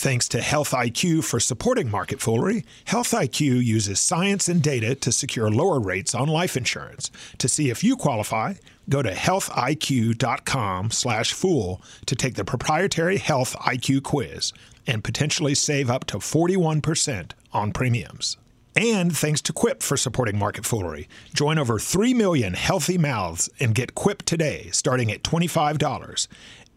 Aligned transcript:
Thanks 0.00 0.28
to 0.28 0.40
Health 0.40 0.70
IQ 0.70 1.24
for 1.24 1.38
supporting 1.38 1.90
Market 1.90 2.20
Foolery, 2.20 2.64
Health 2.86 3.10
IQ 3.10 3.62
uses 3.62 4.00
science 4.00 4.48
and 4.48 4.62
data 4.62 4.94
to 4.94 5.12
secure 5.12 5.50
lower 5.50 5.78
rates 5.78 6.14
on 6.14 6.26
life 6.26 6.56
insurance. 6.56 7.10
To 7.36 7.48
see 7.48 7.68
if 7.68 7.84
you 7.84 7.98
qualify, 7.98 8.54
go 8.88 9.02
to 9.02 9.10
healthiq.com/fool 9.10 11.82
to 12.06 12.16
take 12.16 12.34
the 12.34 12.46
proprietary 12.46 13.18
Health 13.18 13.54
IQ 13.60 14.02
quiz 14.02 14.54
and 14.86 15.04
potentially 15.04 15.54
save 15.54 15.90
up 15.90 16.06
to 16.06 16.16
41% 16.16 17.34
on 17.52 17.70
premiums. 17.70 18.38
And 18.74 19.14
thanks 19.14 19.42
to 19.42 19.52
Quip 19.52 19.82
for 19.82 19.98
supporting 19.98 20.38
Market 20.38 20.64
Foolery. 20.64 21.08
Join 21.34 21.58
over 21.58 21.78
3 21.78 22.14
million 22.14 22.54
healthy 22.54 22.96
mouths 22.96 23.50
and 23.60 23.74
get 23.74 23.94
Quip 23.94 24.22
today, 24.22 24.70
starting 24.72 25.12
at 25.12 25.22
$25. 25.22 26.26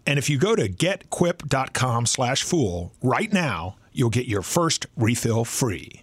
And 0.06 0.20
if 0.20 0.30
you 0.30 0.38
go 0.38 0.56
to 0.56 0.68
getquip.com 0.70 2.06
slash 2.06 2.44
fool 2.44 2.94
right 3.02 3.32
now, 3.32 3.78
you'll 3.92 4.10
get 4.10 4.28
your 4.28 4.42
first 4.42 4.86
refill 4.96 5.46
free. 5.46 6.02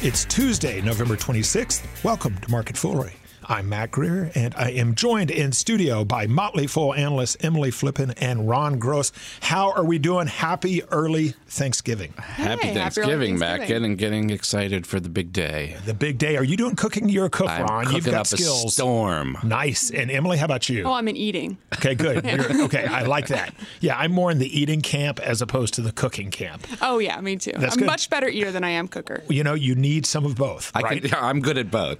It's 0.00 0.24
Tuesday, 0.24 0.80
November 0.80 1.16
26th. 1.16 1.82
Welcome 2.04 2.36
to 2.38 2.50
Market 2.50 2.76
Foolery. 2.76 3.14
I'm 3.50 3.70
Mac 3.70 3.92
Greer, 3.92 4.30
and 4.34 4.54
I 4.56 4.72
am 4.72 4.94
joined 4.94 5.30
in 5.30 5.52
studio 5.52 6.04
by 6.04 6.26
Motley 6.26 6.66
Fool 6.66 6.92
analysts 6.94 7.34
Emily 7.40 7.70
Flippen 7.70 8.10
and 8.18 8.46
Ron 8.46 8.78
Gross. 8.78 9.10
How 9.40 9.72
are 9.72 9.84
we 9.84 9.98
doing? 9.98 10.26
Happy 10.26 10.82
early 10.90 11.30
Thanksgiving. 11.46 12.12
Happy 12.18 12.42
Hey, 12.42 12.44
happy 12.68 12.74
Thanksgiving, 12.74 13.12
early 13.14 13.32
Mac. 13.32 13.56
Thanksgiving. 13.60 13.96
Getting 13.96 14.26
getting 14.26 14.30
excited 14.36 14.86
for 14.86 15.00
the 15.00 15.08
big 15.08 15.32
day. 15.32 15.76
The 15.86 15.94
big 15.94 16.18
day. 16.18 16.36
Are 16.36 16.44
you 16.44 16.58
doing 16.58 16.76
cooking? 16.76 17.08
You're 17.08 17.24
a 17.24 17.30
cook, 17.30 17.48
I'm 17.48 17.64
Ron. 17.64 17.84
cooking 17.84 17.96
You've 17.96 18.04
got 18.04 18.14
up 18.16 18.24
a 18.26 18.28
skills. 18.36 18.74
storm. 18.74 19.38
Nice. 19.42 19.90
And 19.90 20.10
Emily, 20.10 20.36
how 20.36 20.44
about 20.44 20.68
you? 20.68 20.82
Oh, 20.84 20.92
I'm 20.92 21.08
in 21.08 21.16
eating. 21.16 21.56
Okay, 21.76 21.94
good. 21.94 22.22
You're- 22.30 22.64
okay, 22.64 22.84
I 22.84 23.04
like 23.04 23.28
that. 23.28 23.54
Yeah, 23.80 23.96
I'm 23.96 24.12
more 24.12 24.30
in 24.30 24.40
the 24.40 24.60
eating 24.60 24.82
camp 24.82 25.20
as 25.20 25.40
opposed 25.40 25.72
to 25.74 25.80
the 25.80 25.92
cooking 25.92 26.30
camp. 26.30 26.66
Oh 26.82 26.98
yeah, 26.98 27.18
me 27.22 27.36
too. 27.36 27.52
That's 27.56 27.72
I'm 27.76 27.78
good. 27.78 27.86
much 27.86 28.10
better 28.10 28.28
eater 28.28 28.52
than 28.52 28.62
I 28.62 28.70
am 28.70 28.88
cooker. 28.88 29.22
You 29.30 29.42
know, 29.42 29.54
you 29.54 29.74
need 29.74 30.04
some 30.04 30.26
of 30.26 30.36
both, 30.36 30.70
I 30.74 30.80
right? 30.82 31.02
can, 31.02 31.14
I'm 31.18 31.40
good 31.40 31.56
at 31.56 31.70
both. 31.70 31.98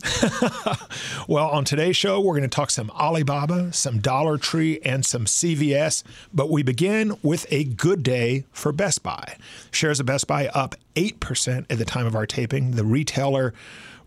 Well, 1.26 1.37
on 1.46 1.64
today's 1.64 1.96
show, 1.96 2.20
we're 2.20 2.32
going 2.32 2.42
to 2.42 2.48
talk 2.48 2.70
some 2.70 2.90
Alibaba, 2.90 3.72
some 3.72 3.98
Dollar 3.98 4.38
Tree, 4.38 4.80
and 4.84 5.04
some 5.04 5.24
CVS. 5.24 6.02
But 6.32 6.50
we 6.50 6.62
begin 6.62 7.16
with 7.22 7.46
a 7.50 7.64
good 7.64 8.02
day 8.02 8.44
for 8.50 8.72
Best 8.72 9.02
Buy. 9.02 9.36
Shares 9.70 10.00
of 10.00 10.06
Best 10.06 10.26
Buy 10.26 10.48
up 10.48 10.74
8% 10.96 11.66
at 11.70 11.78
the 11.78 11.84
time 11.84 12.06
of 12.06 12.16
our 12.16 12.26
taping. 12.26 12.72
The 12.72 12.84
retailer 12.84 13.52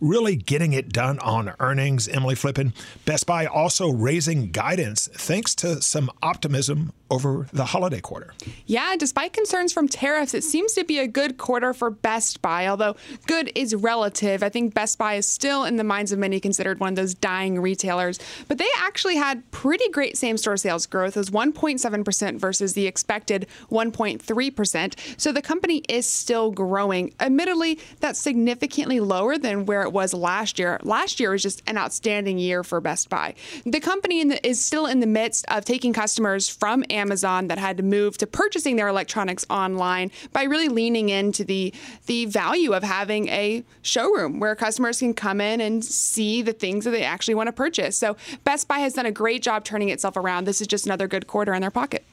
really 0.02 0.36
getting 0.36 0.74
it 0.74 0.90
done 0.90 1.20
on 1.20 1.54
earnings. 1.60 2.08
Emily 2.08 2.36
Flippen. 2.36 2.74
Best 3.06 3.26
Buy 3.28 3.46
also 3.46 3.90
raising 3.90 4.52
guidance 4.52 5.08
thanks 5.14 5.56
to 5.56 5.82
some 5.82 6.10
optimism 6.22 6.92
over 7.12 7.48
the 7.54 7.66
holiday 7.66 8.00
quarter. 8.00 8.34
Yeah, 8.66 8.96
despite 8.98 9.34
concerns 9.34 9.72
from 9.74 9.88
tariffs, 9.88 10.34
it 10.34 10.44
seems 10.44 10.74
to 10.74 10.84
be 10.84 10.98
a 10.98 11.08
good 11.08 11.38
quarter 11.38 11.74
for 11.74 11.92
Best 11.92 12.42
Buy. 12.42 12.68
Although 12.68 12.96
good 13.28 13.52
is 13.54 13.76
relative, 13.76 14.42
I 14.42 14.50
think 14.50 14.74
Best 14.74 14.98
Buy 14.98 15.16
is 15.16 15.28
still 15.28 15.66
in 15.66 15.76
the 15.76 15.84
minds 15.84 16.12
of 16.12 16.20
many 16.20 16.40
considered 16.40 16.80
one 16.80 16.90
of 16.90 16.96
those 16.96 17.14
dying 17.14 17.60
retailers. 17.60 18.18
But 18.48 18.58
they 18.58 18.70
actually 18.78 19.18
had 19.18 19.50
pretty 19.52 19.90
great 19.90 20.18
same-store 20.18 20.58
sales 20.58 20.88
growth. 20.88 21.18
as 21.18 21.30
1.7% 21.30 22.40
versus 22.40 22.74
the 22.74 22.88
expected 22.88 23.46
1.3%. 23.70 25.20
So 25.20 25.34
the 25.34 25.42
company 25.42 25.84
is 25.90 26.06
still 26.06 26.52
growing. 26.52 27.14
Admittedly, 27.20 27.78
that's 28.00 28.20
significantly 28.20 29.02
lower 29.02 29.38
than 29.38 29.66
where 29.66 29.82
it 29.82 29.92
was 29.92 30.14
last 30.14 30.58
year. 30.58 30.80
Last 30.84 31.20
year 31.20 31.32
was 31.32 31.44
just 31.44 31.62
an 31.68 31.78
outstanding 31.78 32.40
year 32.40 32.64
for 32.64 32.80
Best 32.80 33.10
Buy. 33.10 33.36
The 33.66 33.82
company 33.82 34.22
is 34.22 34.64
still 34.64 34.86
in 34.86 35.02
the 35.02 35.08
midst 35.08 35.46
of 35.50 35.66
taking 35.66 35.92
customers 35.92 36.48
from 36.48 36.86
Amazon 36.90 37.01
that 37.10 37.58
had 37.58 37.78
to 37.78 37.84
move 37.84 38.18
to 38.18 38.28
purchasing 38.28 38.76
their 38.76 38.88
electronics 38.88 39.46
online 39.50 40.12
by 40.34 40.44
really 40.44 40.68
leaning 40.68 41.10
into 41.10 41.44
the 41.44 41.74
the 42.06 42.26
value 42.26 42.74
of 42.74 42.84
having 42.84 43.28
a 43.30 43.64
showroom 43.82 44.40
where 44.40 44.56
customers 44.56 45.00
can 45.00 45.14
come 45.14 45.42
in 45.42 45.62
and 45.62 45.84
see 45.84 46.42
the 46.42 46.54
things 46.54 46.86
that 46.86 46.92
they 46.92 47.04
actually 47.04 47.36
want 47.36 47.48
to 47.48 47.54
purchase. 47.54 47.98
So 47.98 48.18
Best 48.44 48.68
Buy 48.68 48.80
has 48.80 48.94
done 48.94 49.06
a 49.06 49.12
great 49.12 49.42
job 49.42 49.64
turning 49.64 49.90
itself 49.90 50.18
around. 50.18 50.46
This 50.46 50.62
is 50.62 50.68
just 50.68 50.86
another 50.86 51.08
good 51.08 51.28
quarter 51.28 51.54
in 51.54 51.62
their 51.62 51.72
pocket. 51.72 52.04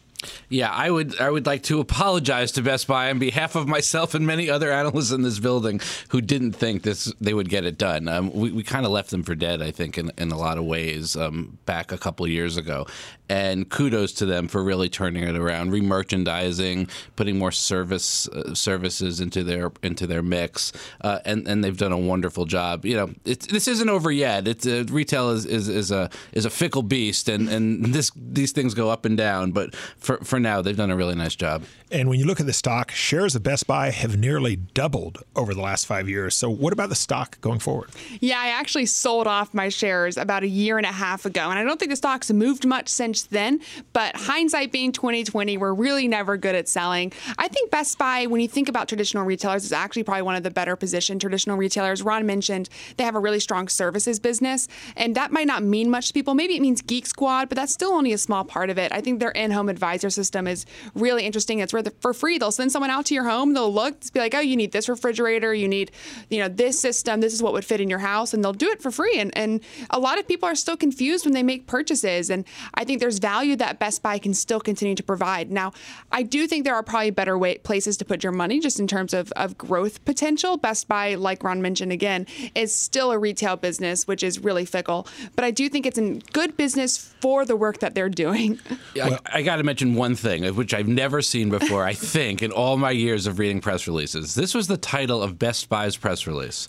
Yeah, 0.49 0.71
I 0.71 0.91
would 0.91 1.21
I 1.21 1.31
would 1.31 1.47
like 1.47 1.63
to 1.65 1.79
apologize 1.79 2.51
to 2.53 2.63
Best 2.63 2.89
Buy 2.89 3.11
on 3.11 3.21
behalf 3.21 3.55
of 3.55 3.69
myself 3.69 4.15
and 4.15 4.27
many 4.27 4.51
other 4.51 4.73
analysts 4.73 5.13
in 5.13 5.23
this 5.23 5.39
building 5.39 5.81
who 6.09 6.21
didn't 6.21 6.53
think 6.53 6.83
this 6.83 7.13
they 7.21 7.35
would 7.35 7.49
get 7.49 7.65
it 7.65 7.79
done. 7.79 8.09
Um, 8.09 8.33
we 8.33 8.51
we 8.51 8.63
kind 8.65 8.85
of 8.85 8.91
left 8.91 9.11
them 9.11 9.23
for 9.23 9.37
dead, 9.37 9.63
I 9.63 9.71
think, 9.71 9.97
in, 9.97 10.11
in 10.19 10.33
a 10.33 10.39
lot 10.39 10.59
of 10.59 10.65
ways 10.65 11.15
um, 11.17 11.59
back 11.67 11.93
a 11.93 11.99
couple 11.99 12.27
years 12.27 12.57
ago. 12.57 12.87
And 13.31 13.69
kudos 13.69 14.15
to 14.15 14.27
them 14.27 14.49
for 14.49 14.65
really 14.65 14.89
turning 14.89 15.23
it 15.23 15.37
around, 15.37 15.71
remerchandising, 15.71 16.89
putting 17.15 17.39
more 17.39 17.53
service 17.53 18.27
uh, 18.29 18.55
services 18.55 19.21
into 19.21 19.45
their 19.45 19.71
into 19.83 20.07
their 20.07 20.23
mix, 20.23 20.73
uh, 21.03 21.19
and 21.27 21.47
and 21.47 21.63
they've 21.63 21.77
done 21.77 21.93
a 21.93 21.99
wonderful 21.99 22.47
job. 22.47 22.87
You 22.87 22.97
know, 22.97 23.11
this 23.25 23.69
isn't 23.69 23.89
over 23.89 24.11
yet. 24.11 24.49
It's 24.49 24.67
uh, 24.67 24.85
retail 24.89 25.29
is, 25.31 25.45
is, 25.45 25.69
is 25.69 25.91
a 25.91 26.09
is 26.33 26.47
a 26.47 26.51
fickle 26.51 26.83
beast, 26.83 27.29
and, 27.29 27.51
and 27.51 27.85
this 27.95 28.11
these 28.17 28.53
things 28.53 28.73
go 28.73 28.89
up 28.89 29.05
and 29.05 29.17
down. 29.17 29.53
But 29.53 29.75
for 30.09 30.17
for 30.25 30.41
now, 30.41 30.63
they've 30.63 30.75
done 30.77 30.91
a 30.91 30.97
really 30.97 31.15
nice 31.15 31.37
job. 31.37 31.65
And 31.91 32.09
when 32.09 32.19
you 32.19 32.27
look 32.27 32.41
at 32.41 32.47
the 32.47 32.53
stock, 32.53 32.91
shares 32.91 33.35
of 33.35 33.43
Best 33.43 33.67
Buy 33.67 33.91
have 33.91 34.19
nearly 34.19 34.57
doubled 34.57 35.23
over 35.35 35.55
the 35.55 35.63
last 35.63 35.87
five 35.87 36.09
years. 36.09 36.37
So, 36.37 36.51
what 36.51 36.73
about 36.73 36.91
the 36.91 36.95
stock 36.95 37.41
going 37.41 37.61
forward? 37.61 37.91
Yeah, 38.21 38.39
I 38.39 38.49
actually 38.49 38.87
sold 38.87 39.27
off 39.27 39.55
my 39.55 39.71
shares 39.71 40.17
about 40.19 40.43
a 40.43 40.49
year 40.49 40.77
and 40.77 40.85
a 40.85 40.93
half 40.93 41.25
ago, 41.25 41.49
and 41.49 41.59
I 41.59 41.65
don't 41.65 41.79
think 41.79 41.91
the 41.91 41.97
stocks 41.97 42.31
moved 42.31 42.67
much 42.67 42.89
since 42.89 43.23
then. 43.23 43.61
But 43.93 44.17
hindsight 44.17 44.71
being 44.71 44.93
2020, 44.93 45.57
we're 45.57 45.73
really 45.73 46.09
never 46.09 46.37
good 46.37 46.55
at 46.55 46.69
selling. 46.69 47.13
I 47.39 47.49
think 47.49 47.71
Best 47.71 47.97
Buy, 47.99 48.27
when 48.27 48.41
you 48.41 48.49
think 48.49 48.69
about 48.69 48.89
traditional 48.89 49.25
retailers, 49.25 49.65
is 49.65 49.73
actually 49.73 50.03
probably 50.03 50.23
one 50.23 50.37
of 50.37 50.43
the 50.43 50.51
better 50.51 50.77
positioned 50.77 51.21
traditional 51.23 51.57
retailers. 51.57 52.03
Ron 52.03 52.27
mentioned 52.27 52.69
they 52.99 53.05
have 53.05 53.15
a 53.15 53.21
really 53.21 53.41
strong 53.41 53.69
services 53.69 54.21
business, 54.21 54.69
and 54.97 55.15
that 55.15 55.33
might 55.33 55.47
not 55.47 55.63
mean 55.63 55.89
much 55.91 56.09
to 56.09 56.13
people. 56.13 56.35
Maybe 56.35 56.55
it 56.55 56.61
means 56.61 56.83
Geek 56.83 57.07
Squad, 57.07 57.49
but 57.49 57.57
that's 57.57 57.73
still 57.73 57.93
only 57.93 58.13
a 58.13 58.19
small 58.19 58.45
part 58.45 58.69
of 58.69 58.77
it. 58.77 58.93
I 58.93 59.01
think 59.01 59.21
their 59.21 59.31
in-home 59.31 59.69
advisor 59.69 60.11
system 60.11 60.47
is 60.47 60.67
really 60.95 61.25
interesting. 61.25 61.61
It's 61.61 61.73
where 61.79 61.83
the, 61.85 61.93
for 62.01 62.13
free 62.13 62.39
they'll 62.39 62.51
send 62.51 62.73
someone 62.73 62.91
out 62.91 63.07
to 63.07 63.15
your 63.15 63.25
home, 63.25 63.55
they'll 63.55 63.73
look, 63.73 63.95
be 64.13 64.19
like, 64.19 64.35
oh, 64.35 64.41
you 64.41 64.57
need 64.57 64.73
this 64.73 64.89
refrigerator, 64.89 65.55
you 65.55 65.69
need, 65.69 65.93
you 66.29 66.41
know, 66.41 66.49
this 66.49 66.81
system, 66.81 67.21
this 67.21 67.33
is 67.33 67.43
what 67.43 67.53
would 67.53 67.65
fit 67.65 67.81
in 67.81 67.89
your 67.89 68.01
house, 68.01 68.35
and 68.35 68.45
they'll 68.45 68.53
do 68.53 68.69
it 68.69 68.83
for 68.83 68.91
free. 68.91 69.19
And 69.19 69.37
and 69.37 69.61
a 69.91 69.99
lot 69.99 70.19
of 70.19 70.27
people 70.27 70.49
are 70.49 70.57
still 70.57 70.77
confused 70.77 71.25
when 71.25 71.35
they 71.35 71.43
make 71.43 71.67
purchases, 71.67 72.31
and 72.31 72.45
I 72.75 72.85
think 72.85 73.01
there's 73.01 73.19
value 73.19 73.55
that 73.57 73.79
Best 73.79 74.03
Buy 74.03 74.19
can 74.19 74.35
still 74.35 74.61
continue 74.61 74.97
to 74.97 75.03
provide. 75.03 75.51
Now, 75.51 75.73
I 76.11 76.23
do 76.23 76.47
think 76.47 76.65
there 76.65 76.75
are 76.75 76.83
probably 76.83 77.11
better 77.11 77.39
way, 77.39 77.59
places 77.59 77.97
to 77.99 78.05
put 78.05 78.25
your 78.25 78.33
money 78.33 78.59
just 78.59 78.81
in 78.81 78.87
terms 78.87 79.15
of, 79.15 79.31
of 79.33 79.57
growth 79.57 80.05
potential. 80.05 80.57
Best 80.57 80.89
Buy, 80.89 81.15
like 81.15 81.45
Ron 81.45 81.63
mentioned 81.63 81.93
again, 81.93 82.27
is 82.55 82.75
still 82.75 83.13
a 83.13 83.19
retail 83.19 83.57
business, 83.57 84.07
which 84.07 84.23
is 84.23 84.41
really 84.41 84.65
fickle. 84.65 85.07
But 85.37 85.45
I 85.45 85.53
do 85.53 85.69
think 85.69 85.87
it's 85.87 85.99
a 85.99 86.15
good 86.33 86.57
business 86.57 86.99
for 87.21 87.45
the 87.45 87.57
work 87.57 87.79
that 87.81 87.95
they're 87.95 88.09
doing. 88.09 88.59
I, 89.03 89.19
I 89.27 89.43
got 89.43 89.57
to 89.57 89.63
mention 89.63 89.95
one 89.95 90.15
thing, 90.15 90.45
which 90.55 90.75
I've 90.75 90.89
never 90.89 91.23
seen 91.23 91.51
before, 91.51 91.68
I 91.77 91.93
think, 91.95 92.43
in 92.43 92.51
all 92.53 92.77
my 92.77 92.91
years 92.91 93.27
of 93.27 93.39
reading 93.39 93.61
press 93.61 93.87
releases. 93.87 94.35
This 94.35 94.55
was 94.55 94.67
the 94.69 94.77
title 94.77 95.23
of 95.23 95.39
Best 95.39 95.69
Buy's 95.69 95.97
press 95.97 96.27
release. 96.27 96.69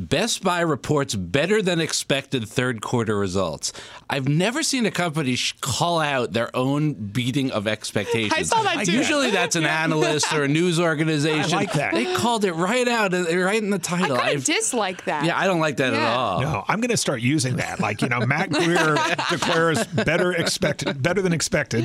Best 0.00 0.44
Buy 0.44 0.60
reports 0.60 1.16
better 1.16 1.60
than 1.60 1.80
expected 1.80 2.48
third 2.48 2.80
quarter 2.80 3.18
results. 3.18 3.72
I've 4.08 4.28
never 4.28 4.62
seen 4.62 4.86
a 4.86 4.92
company 4.92 5.34
sh- 5.34 5.56
call 5.60 5.98
out 5.98 6.32
their 6.32 6.54
own 6.56 6.92
beating 6.92 7.50
of 7.50 7.66
expectations. 7.66 8.32
I 8.32 8.42
saw 8.42 8.62
that 8.62 8.86
too. 8.86 8.92
Usually 8.92 9.32
that's 9.32 9.56
an 9.56 9.66
analyst 9.66 10.32
or 10.32 10.44
a 10.44 10.48
news 10.48 10.78
organization. 10.78 11.52
I 11.52 11.56
like 11.56 11.72
that. 11.72 11.94
They 11.94 12.14
called 12.14 12.44
it 12.44 12.52
right 12.52 12.86
out, 12.86 13.12
right 13.12 13.60
in 13.60 13.70
the 13.70 13.80
title. 13.80 14.16
I've- 14.16 14.40
dislike 14.44 15.04
that. 15.06 15.24
yeah, 15.24 15.36
I 15.36 15.46
don't 15.48 15.58
like 15.58 15.78
that 15.78 15.92
at 15.94 16.00
all. 16.00 16.42
No, 16.42 16.64
I'm 16.68 16.80
going 16.80 16.90
to 16.92 16.96
start 16.96 17.20
using 17.20 17.56
that. 17.56 17.80
Like, 17.80 18.00
you 18.00 18.08
know, 18.08 18.20
Mac 18.20 18.50
Greer 18.50 18.96
declares 19.30 19.84
better 19.88 20.30
expected, 20.32 21.02
better 21.02 21.22
than 21.22 21.32
expected. 21.32 21.82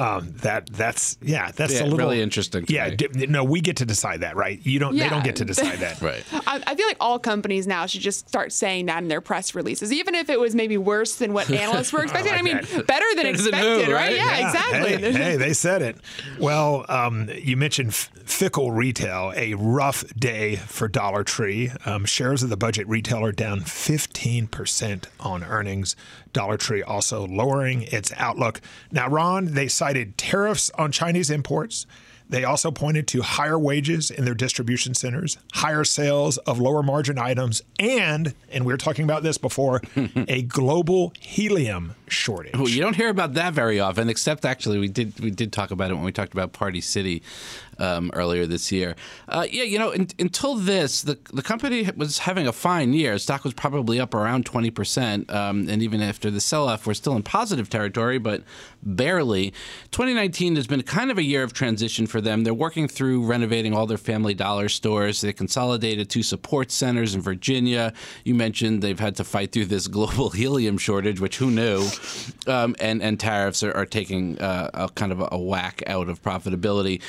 Um, 0.00 0.32
that 0.38 0.66
that's 0.72 1.18
yeah, 1.20 1.50
that's 1.52 1.74
Yeah, 1.74 1.82
a 1.82 1.84
little 1.84 1.98
really 1.98 2.22
interesting 2.22 2.64
to 2.66 2.72
Yeah, 2.72 2.88
me. 2.88 2.96
di- 2.96 3.26
no, 3.26 3.44
we 3.44 3.60
get 3.60 3.76
to 3.76 3.84
decide 3.84 4.20
that, 4.22 4.34
right? 4.34 4.58
You 4.64 4.78
don't. 4.78 4.96
They 4.96 5.08
don't 5.08 5.22
get 5.24 5.36
to 5.36 5.44
decide 5.44 5.78
that. 5.80 6.00
Right. 6.00 6.24
I, 6.32 6.62
I 6.66 6.74
feel 6.74 6.86
like 6.86 6.96
all 7.00 7.18
companies 7.18 7.66
now 7.66 7.84
should 7.84 8.00
just 8.00 8.26
start 8.26 8.52
saying 8.52 8.86
that 8.86 9.02
in 9.02 9.08
their 9.08 9.20
press 9.20 9.54
releases, 9.54 9.92
even 9.92 10.14
if 10.14 10.30
it 10.30 10.40
was 10.40 10.54
maybe 10.54 10.78
worse 10.78 11.16
than 11.16 11.32
what 11.34 11.50
analysts 11.62 11.92
were 11.92 12.02
expecting. 12.02 12.32
I, 12.32 12.36
like 12.36 12.44
mean, 12.44 12.56
that. 12.56 12.86
better 12.86 13.04
than 13.14 13.24
Better 13.24 13.28
expected, 13.28 13.84
who, 13.86 13.92
right? 13.92 14.06
right? 14.06 14.16
Yeah, 14.16 14.38
Yeah, 14.38 14.46
exactly. 14.46 14.96
Hey, 14.96 15.12
hey, 15.12 15.36
they 15.36 15.52
said 15.52 15.82
it. 15.82 15.96
Well, 16.38 16.86
um, 16.88 17.28
you 17.34 17.56
mentioned 17.56 17.90
f- 17.90 18.10
fickle 18.24 18.70
retail, 18.72 19.32
a 19.36 19.54
rough 19.54 20.04
day 20.16 20.56
for 20.56 20.88
Dollar 20.88 21.22
Tree. 21.24 21.70
Um, 21.84 22.04
shares 22.06 22.42
of 22.42 22.48
the 22.48 22.56
budget 22.56 22.88
retailer 22.88 23.32
down 23.32 23.60
15% 23.60 25.04
on 25.20 25.44
earnings. 25.44 25.96
Dollar 26.32 26.56
Tree 26.56 26.82
also 26.82 27.26
lowering 27.26 27.82
its 27.82 28.12
outlook. 28.16 28.60
Now, 28.90 29.08
Ron, 29.08 29.54
they 29.54 29.68
cited 29.68 30.16
tariffs 30.18 30.70
on 30.76 30.92
Chinese 30.92 31.30
imports. 31.30 31.86
They 32.30 32.44
also 32.44 32.70
pointed 32.70 33.08
to 33.08 33.22
higher 33.22 33.58
wages 33.58 34.08
in 34.08 34.24
their 34.24 34.34
distribution 34.34 34.94
centers, 34.94 35.36
higher 35.52 35.82
sales 35.82 36.38
of 36.38 36.60
lower 36.60 36.80
margin 36.80 37.18
items, 37.18 37.60
and, 37.80 38.34
and 38.52 38.64
we 38.64 38.72
were 38.72 38.76
talking 38.78 39.02
about 39.02 39.24
this 39.24 39.36
before, 39.36 39.82
a 40.28 40.42
global 40.42 41.12
helium 41.18 41.96
shortage. 42.06 42.54
Well, 42.54 42.68
you 42.68 42.80
don't 42.80 42.94
hear 42.94 43.08
about 43.08 43.34
that 43.34 43.52
very 43.52 43.80
often, 43.80 44.08
except 44.08 44.44
actually 44.44 44.78
we 44.78 44.86
did 44.86 45.18
we 45.18 45.32
did 45.32 45.52
talk 45.52 45.72
about 45.72 45.90
it 45.90 45.94
when 45.94 46.04
we 46.04 46.12
talked 46.12 46.32
about 46.32 46.52
Party 46.52 46.80
City 46.80 47.20
um, 47.80 48.10
earlier 48.14 48.46
this 48.46 48.70
year. 48.70 48.94
Uh, 49.28 49.46
yeah, 49.50 49.64
you 49.64 49.78
know, 49.78 49.90
in, 49.90 50.08
until 50.18 50.54
this, 50.54 51.02
the 51.02 51.18
the 51.32 51.42
company 51.42 51.88
was 51.96 52.18
having 52.18 52.46
a 52.46 52.52
fine 52.52 52.92
year. 52.92 53.18
Stock 53.18 53.44
was 53.44 53.54
probably 53.54 53.98
up 53.98 54.14
around 54.14 54.46
twenty 54.46 54.70
percent, 54.70 55.30
um, 55.30 55.68
and 55.68 55.82
even 55.82 56.00
after 56.00 56.30
the 56.30 56.40
sell-off, 56.40 56.86
we're 56.86 56.94
still 56.94 57.16
in 57.16 57.22
positive 57.22 57.68
territory, 57.68 58.18
but 58.18 58.42
barely. 58.82 59.52
2019 59.90 60.56
has 60.56 60.66
been 60.66 60.82
kind 60.82 61.10
of 61.10 61.18
a 61.18 61.22
year 61.22 61.42
of 61.42 61.52
transition 61.52 62.06
for 62.06 62.20
them. 62.20 62.44
They're 62.44 62.54
working 62.54 62.88
through 62.88 63.24
renovating 63.24 63.74
all 63.74 63.86
their 63.86 63.98
Family 63.98 64.34
Dollar 64.34 64.68
stores. 64.68 65.20
They 65.20 65.32
consolidated 65.32 66.08
two 66.08 66.22
support 66.22 66.70
centers 66.70 67.14
in 67.14 67.20
Virginia. 67.20 67.92
You 68.24 68.34
mentioned 68.34 68.82
they've 68.82 68.98
had 68.98 69.16
to 69.16 69.24
fight 69.24 69.52
through 69.52 69.66
this 69.66 69.86
global 70.00 70.30
helium 70.30 70.78
shortage, 70.78 71.20
which 71.20 71.36
who 71.38 71.50
knew? 71.50 71.86
Um, 72.46 72.74
and 72.80 73.02
and 73.02 73.18
tariffs 73.18 73.62
are, 73.62 73.72
are 73.72 73.86
taking 73.86 74.38
uh, 74.40 74.70
a 74.74 74.88
kind 74.88 75.12
of 75.12 75.26
a 75.30 75.38
whack 75.38 75.82
out 75.86 76.08
of 76.08 76.22
profitability 76.22 77.00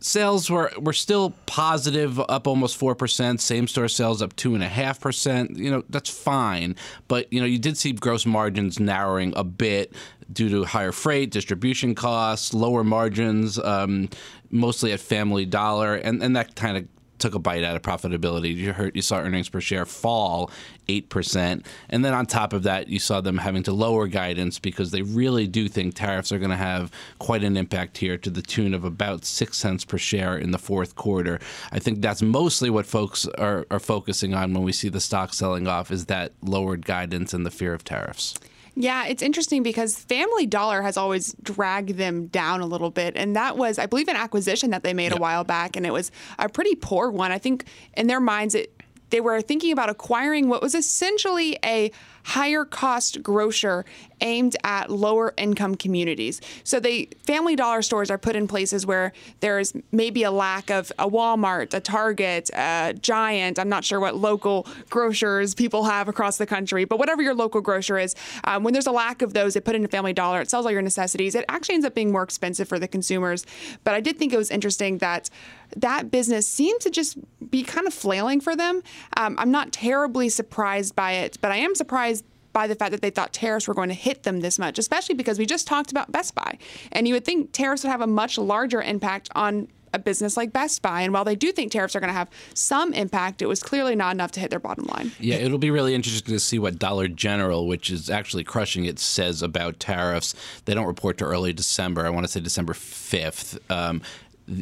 sales 0.00 0.50
were 0.50 0.70
were 0.78 0.92
still 0.92 1.30
positive, 1.46 2.20
up 2.20 2.46
almost 2.46 2.76
four 2.76 2.94
percent. 2.94 3.40
Same 3.40 3.66
store 3.66 3.88
sales 3.88 4.22
up 4.22 4.34
two 4.36 4.54
and 4.54 4.62
a 4.62 4.68
half 4.68 5.00
percent. 5.00 5.56
You 5.56 5.70
know 5.70 5.84
that's 5.88 6.10
fine, 6.10 6.76
but 7.08 7.32
you 7.32 7.40
know 7.40 7.46
you 7.46 7.58
did 7.58 7.76
see 7.76 7.92
gross 7.92 8.26
margins 8.26 8.78
narrowing 8.78 9.32
a 9.36 9.44
bit 9.44 9.92
due 10.32 10.48
to 10.50 10.64
higher 10.64 10.92
freight, 10.92 11.30
distribution 11.30 11.94
costs, 11.94 12.52
lower 12.52 12.84
margins, 12.84 13.58
um, 13.58 14.08
mostly 14.50 14.92
at 14.92 15.00
Family 15.00 15.46
Dollar, 15.46 15.94
and 15.94 16.22
and 16.22 16.36
that 16.36 16.54
kind 16.54 16.76
of 16.76 16.86
took 17.18 17.34
a 17.34 17.38
bite 17.38 17.64
out 17.64 17.76
of 17.76 17.82
profitability. 17.82 18.54
You 18.54 18.72
heard 18.72 18.94
you 18.96 19.02
saw 19.02 19.18
earnings 19.18 19.48
per 19.48 19.60
share 19.60 19.84
fall 19.84 20.50
8%. 20.88 21.64
And 21.90 22.04
then 22.04 22.14
on 22.14 22.26
top 22.26 22.52
of 22.52 22.62
that, 22.62 22.88
you 22.88 22.98
saw 22.98 23.20
them 23.20 23.38
having 23.38 23.62
to 23.64 23.72
lower 23.72 24.06
guidance 24.06 24.58
because 24.58 24.90
they 24.90 25.02
really 25.02 25.46
do 25.46 25.68
think 25.68 25.94
tariffs 25.94 26.32
are 26.32 26.38
going 26.38 26.50
to 26.50 26.56
have 26.56 26.90
quite 27.18 27.44
an 27.44 27.56
impact 27.56 27.98
here 27.98 28.16
to 28.18 28.30
the 28.30 28.42
tune 28.42 28.74
of 28.74 28.84
about 28.84 29.24
6 29.24 29.56
cents 29.56 29.84
per 29.84 29.98
share 29.98 30.36
in 30.36 30.50
the 30.50 30.58
fourth 30.58 30.96
quarter. 30.96 31.38
I 31.72 31.78
think 31.78 32.00
that's 32.00 32.22
mostly 32.22 32.70
what 32.70 32.86
folks 32.86 33.26
are, 33.26 33.66
are 33.70 33.80
focusing 33.80 34.34
on 34.34 34.54
when 34.54 34.62
we 34.62 34.72
see 34.72 34.88
the 34.88 35.00
stock 35.00 35.34
selling 35.34 35.66
off 35.66 35.90
is 35.90 36.06
that 36.06 36.32
lowered 36.42 36.86
guidance 36.86 37.34
and 37.34 37.44
the 37.44 37.50
fear 37.50 37.74
of 37.74 37.84
tariffs. 37.84 38.34
Yeah, 38.80 39.06
it's 39.06 39.24
interesting 39.24 39.64
because 39.64 39.98
Family 39.98 40.46
Dollar 40.46 40.82
has 40.82 40.96
always 40.96 41.32
dragged 41.42 41.96
them 41.96 42.28
down 42.28 42.60
a 42.60 42.66
little 42.66 42.90
bit. 42.90 43.16
And 43.16 43.34
that 43.34 43.56
was, 43.56 43.76
I 43.76 43.86
believe, 43.86 44.06
an 44.06 44.14
acquisition 44.14 44.70
that 44.70 44.84
they 44.84 44.94
made 44.94 45.10
yep. 45.10 45.18
a 45.18 45.20
while 45.20 45.42
back. 45.42 45.74
And 45.74 45.84
it 45.84 45.92
was 45.92 46.12
a 46.38 46.48
pretty 46.48 46.76
poor 46.76 47.10
one. 47.10 47.32
I 47.32 47.38
think 47.38 47.64
in 47.96 48.06
their 48.06 48.20
minds, 48.20 48.54
it, 48.54 48.72
they 49.10 49.20
were 49.20 49.40
thinking 49.40 49.72
about 49.72 49.90
acquiring 49.90 50.48
what 50.48 50.62
was 50.62 50.76
essentially 50.76 51.58
a 51.64 51.90
higher 52.24 52.64
cost 52.64 53.22
grocer 53.22 53.84
aimed 54.20 54.56
at 54.64 54.90
lower 54.90 55.32
income 55.36 55.74
communities. 55.74 56.40
So 56.64 56.80
they 56.80 57.08
family 57.24 57.56
dollar 57.56 57.82
stores 57.82 58.10
are 58.10 58.18
put 58.18 58.36
in 58.36 58.48
places 58.48 58.84
where 58.84 59.12
there's 59.40 59.74
maybe 59.92 60.22
a 60.22 60.30
lack 60.30 60.70
of 60.70 60.92
a 60.98 61.08
Walmart, 61.08 61.72
a 61.74 61.80
Target, 61.80 62.50
a 62.54 62.94
Giant. 63.00 63.58
I'm 63.58 63.68
not 63.68 63.84
sure 63.84 64.00
what 64.00 64.16
local 64.16 64.66
grocers 64.90 65.54
people 65.54 65.84
have 65.84 66.08
across 66.08 66.38
the 66.38 66.46
country, 66.46 66.84
but 66.84 66.98
whatever 66.98 67.22
your 67.22 67.34
local 67.34 67.60
grocer 67.60 67.98
is, 67.98 68.14
um, 68.44 68.64
when 68.64 68.72
there's 68.72 68.86
a 68.86 68.92
lack 68.92 69.22
of 69.22 69.34
those, 69.34 69.54
they 69.54 69.60
put 69.60 69.74
in 69.74 69.84
a 69.84 69.88
family 69.88 70.12
dollar. 70.12 70.40
It 70.40 70.50
sells 70.50 70.66
all 70.66 70.72
your 70.72 70.82
necessities. 70.82 71.34
It 71.34 71.44
actually 71.48 71.76
ends 71.76 71.86
up 71.86 71.94
being 71.94 72.12
more 72.12 72.22
expensive 72.22 72.68
for 72.68 72.78
the 72.78 72.88
consumers. 72.88 73.46
But 73.84 73.94
I 73.94 74.00
did 74.00 74.18
think 74.18 74.32
it 74.32 74.36
was 74.36 74.50
interesting 74.50 74.98
that 74.98 75.30
that 75.76 76.10
business 76.10 76.48
seemed 76.48 76.80
to 76.80 76.90
just 76.90 77.18
be 77.50 77.62
kind 77.62 77.86
of 77.86 77.94
flailing 77.94 78.40
for 78.40 78.56
them. 78.56 78.82
Um, 79.16 79.36
I'm 79.38 79.50
not 79.50 79.72
terribly 79.72 80.28
surprised 80.28 80.96
by 80.96 81.12
it, 81.12 81.38
but 81.40 81.52
I 81.52 81.56
am 81.56 81.74
surprised 81.74 82.17
by 82.58 82.66
the 82.66 82.74
fact 82.74 82.90
that 82.90 83.02
they 83.02 83.10
thought 83.10 83.32
tariffs 83.32 83.68
were 83.68 83.74
going 83.74 83.88
to 83.88 83.94
hit 83.94 84.24
them 84.24 84.40
this 84.40 84.58
much, 84.58 84.80
especially 84.80 85.14
because 85.14 85.38
we 85.38 85.46
just 85.46 85.64
talked 85.64 85.92
about 85.92 86.10
Best 86.10 86.34
Buy. 86.34 86.58
And 86.90 87.06
you 87.06 87.14
would 87.14 87.24
think 87.24 87.52
tariffs 87.52 87.84
would 87.84 87.90
have 87.90 88.00
a 88.00 88.06
much 88.08 88.36
larger 88.36 88.82
impact 88.82 89.28
on 89.36 89.68
a 89.94 89.98
business 90.00 90.36
like 90.36 90.52
Best 90.52 90.82
Buy. 90.82 91.02
And 91.02 91.12
while 91.12 91.24
they 91.24 91.36
do 91.36 91.52
think 91.52 91.70
tariffs 91.70 91.94
are 91.94 92.00
going 92.00 92.08
to 92.08 92.18
have 92.18 92.28
some 92.54 92.92
impact, 92.94 93.42
it 93.42 93.46
was 93.46 93.62
clearly 93.62 93.94
not 93.94 94.12
enough 94.12 94.32
to 94.32 94.40
hit 94.40 94.50
their 94.50 94.58
bottom 94.58 94.86
line. 94.86 95.12
Yeah, 95.20 95.36
it'll 95.36 95.58
be 95.58 95.70
really 95.70 95.94
interesting 95.94 96.34
to 96.34 96.40
see 96.40 96.58
what 96.58 96.80
Dollar 96.80 97.06
General, 97.06 97.68
which 97.68 97.90
is 97.90 98.10
actually 98.10 98.42
crushing 98.42 98.86
it, 98.86 98.98
says 98.98 99.40
about 99.40 99.78
tariffs. 99.78 100.34
They 100.64 100.74
don't 100.74 100.86
report 100.86 101.16
to 101.18 101.26
early 101.26 101.52
December. 101.52 102.04
I 102.06 102.10
want 102.10 102.26
to 102.26 102.32
say 102.32 102.40
December 102.40 102.72
5th. 102.72 103.60
Um, 103.70 104.02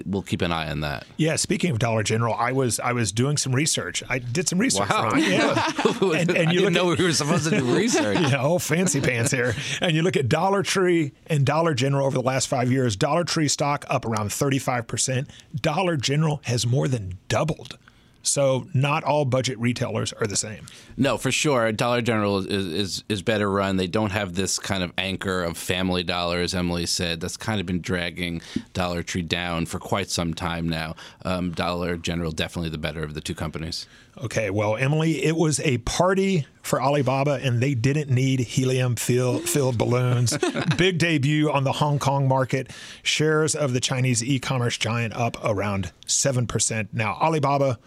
we'll 0.04 0.22
keep 0.22 0.42
an 0.42 0.52
eye 0.52 0.70
on 0.70 0.80
that. 0.80 1.06
Yeah. 1.16 1.36
Speaking 1.36 1.70
of 1.70 1.78
Dollar 1.78 2.02
General, 2.02 2.34
I 2.34 2.52
was 2.52 2.80
I 2.80 2.92
was 2.92 3.12
doing 3.12 3.36
some 3.36 3.54
research. 3.54 4.02
I 4.08 4.18
did 4.18 4.48
some 4.48 4.58
research. 4.58 4.88
Wow. 4.88 5.14
Yeah. 5.14 5.70
and, 6.00 6.30
and 6.30 6.52
you 6.52 6.60
didn't 6.60 6.74
know 6.74 6.92
at, 6.92 6.98
we 6.98 7.04
were 7.04 7.12
supposed 7.12 7.48
to 7.48 7.58
do 7.58 7.76
research. 7.76 8.18
yeah. 8.20 8.40
Oh, 8.40 8.58
fancy 8.58 9.00
pants 9.00 9.32
here. 9.32 9.54
And 9.80 9.92
you 9.92 10.02
look 10.02 10.16
at 10.16 10.28
Dollar 10.28 10.62
Tree 10.62 11.12
and 11.28 11.44
Dollar 11.44 11.74
General 11.74 12.06
over 12.06 12.14
the 12.14 12.22
last 12.22 12.48
five 12.48 12.70
years. 12.70 12.96
Dollar 12.96 13.24
Tree 13.24 13.48
stock 13.48 13.84
up 13.88 14.04
around 14.04 14.32
thirty 14.32 14.58
five 14.58 14.86
percent. 14.86 15.30
Dollar 15.54 15.96
General 15.96 16.40
has 16.44 16.66
more 16.66 16.88
than 16.88 17.18
doubled. 17.28 17.78
So 18.26 18.67
not 18.75 19.05
all 19.05 19.25
budget 19.25 19.58
retailers 19.58 20.12
are 20.14 20.26
the 20.26 20.37
same. 20.37 20.67
No, 20.96 21.17
for 21.17 21.31
sure. 21.31 21.70
Dollar 21.73 22.02
General 22.02 22.38
is, 22.38 22.46
is, 22.46 23.05
is 23.08 23.23
better 23.23 23.50
run. 23.50 23.76
They 23.76 23.87
don't 23.87 24.12
have 24.12 24.34
this 24.34 24.58
kind 24.58 24.82
of 24.82 24.93
anchor 24.99 25.44
of 25.44 25.56
Family 25.56 26.02
Dollar, 26.02 26.40
as 26.40 26.55
Emily 26.55 26.87
said. 26.87 27.20
That's 27.20 27.37
kind 27.37 27.61
of 27.61 27.67
been 27.67 27.81
dragging 27.81 28.43
Dollar 28.73 29.02
Tree 29.02 29.23
down 29.23 29.67
for 29.67 29.78
quite 29.78 30.11
some 30.11 30.34
time 30.34 30.69
now. 30.69 30.94
Um, 31.25 31.52
Dollar 31.52 31.96
General 31.96 32.31
definitely 32.31 32.70
the 32.70 32.78
better 32.78 33.02
of 33.02 33.14
the 33.14 33.20
two 33.20 33.34
companies. 33.34 33.87
Okay, 34.19 34.49
well, 34.49 34.76
Emily, 34.76 35.22
it 35.22 35.37
was 35.37 35.61
a 35.61 35.76
party 35.79 36.46
for 36.62 36.81
Alibaba, 36.81 37.38
and 37.43 37.61
they 37.61 37.75
didn't 37.75 38.11
need 38.11 38.40
helium 38.40 38.96
filled 38.96 39.76
balloons. 39.76 40.37
Big 40.79 40.96
debut 40.96 41.50
on 41.52 41.64
the 41.64 41.72
Hong 41.72 41.99
Kong 41.99 42.26
market. 42.26 42.70
Shares 43.02 43.55
of 43.55 43.75
the 43.75 43.81
Chinese 43.81 44.25
e 44.25 44.38
commerce 44.38 44.79
giant 44.79 45.14
up 45.14 45.37
around 45.44 45.93
7%. 46.06 46.88
Now, 46.94 47.19
Alibaba 47.20 47.79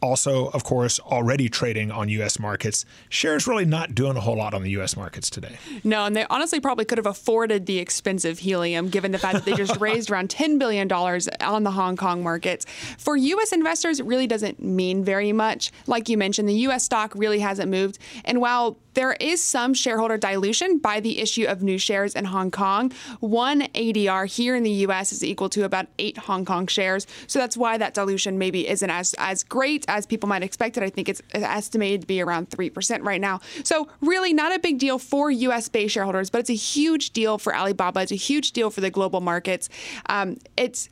also, 0.00 0.48
of 0.48 0.64
course, 0.64 0.98
already 1.00 1.48
trading 1.48 1.90
on 1.90 2.08
U.S. 2.08 2.38
markets. 2.38 2.84
Shares 3.08 3.46
really 3.46 3.64
not 3.64 3.94
doing 3.94 4.16
a 4.16 4.20
whole 4.20 4.36
lot 4.36 4.54
on 4.54 4.62
the 4.62 4.70
U.S. 4.70 4.96
markets 4.96 5.30
today. 5.30 5.58
No, 5.84 6.04
and 6.04 6.16
they 6.16 6.26
honestly 6.30 6.60
probably 6.60 6.84
could 6.84 6.98
have 6.98 7.06
afforded 7.06 7.66
the 7.66 7.78
expensive 7.78 8.38
helium 8.38 8.88
given 8.88 9.12
the 9.12 9.18
fact 9.18 9.34
that 9.34 9.44
they 9.44 9.54
just 9.54 9.76
raised 9.80 10.10
around 10.10 10.28
$10 10.28 10.58
billion 10.58 10.90
on 10.92 11.62
the 11.62 11.70
Hong 11.70 11.96
Kong 11.96 12.22
markets. 12.22 12.66
For 12.98 13.16
U.S. 13.16 13.52
investors, 13.52 14.00
it 14.00 14.06
really 14.06 14.26
doesn't 14.26 14.62
mean 14.62 15.04
very 15.04 15.32
much. 15.32 15.70
Like 15.86 16.08
you 16.08 16.16
mentioned, 16.16 16.48
the 16.48 16.54
U.S. 16.54 16.84
stock 16.84 17.12
really 17.14 17.40
hasn't 17.40 17.70
moved. 17.70 17.98
And 18.24 18.40
while 18.40 18.78
there 18.94 19.12
is 19.20 19.42
some 19.42 19.74
shareholder 19.74 20.16
dilution 20.16 20.78
by 20.78 21.00
the 21.00 21.20
issue 21.20 21.44
of 21.46 21.62
new 21.62 21.78
shares 21.78 22.14
in 22.14 22.24
Hong 22.24 22.50
Kong. 22.50 22.92
One 23.20 23.62
ADR 23.74 24.26
here 24.26 24.56
in 24.56 24.62
the 24.62 24.70
US 24.70 25.12
is 25.12 25.24
equal 25.24 25.48
to 25.50 25.64
about 25.64 25.86
eight 25.98 26.18
Hong 26.18 26.44
Kong 26.44 26.66
shares. 26.66 27.06
So 27.26 27.38
that's 27.38 27.56
why 27.56 27.78
that 27.78 27.94
dilution 27.94 28.38
maybe 28.38 28.68
isn't 28.68 28.90
as, 28.90 29.14
as 29.18 29.44
great 29.44 29.88
as 29.90 30.06
people 30.06 30.28
might 30.28 30.42
expect 30.42 30.76
it. 30.76 30.82
I 30.82 30.90
think 30.90 31.08
it's 31.08 31.20
estimated 31.34 32.02
to 32.02 32.06
be 32.06 32.20
around 32.20 32.48
3% 32.50 33.04
right 33.04 33.20
now. 33.20 33.40
So, 33.64 33.88
really, 34.00 34.32
not 34.32 34.54
a 34.54 34.58
big 34.58 34.78
deal 34.78 34.98
for 34.98 35.30
US 35.30 35.68
based 35.68 35.94
shareholders, 35.94 36.30
but 36.30 36.38
it's 36.38 36.50
a 36.50 36.54
huge 36.54 37.10
deal 37.10 37.36
for 37.38 37.54
Alibaba. 37.54 38.00
It's 38.00 38.12
a 38.12 38.16
huge 38.16 38.52
deal 38.52 38.70
for 38.70 38.80
the 38.80 38.90
global 38.90 39.20
markets. 39.20 39.68
Um, 40.06 40.38
it's 40.56 40.88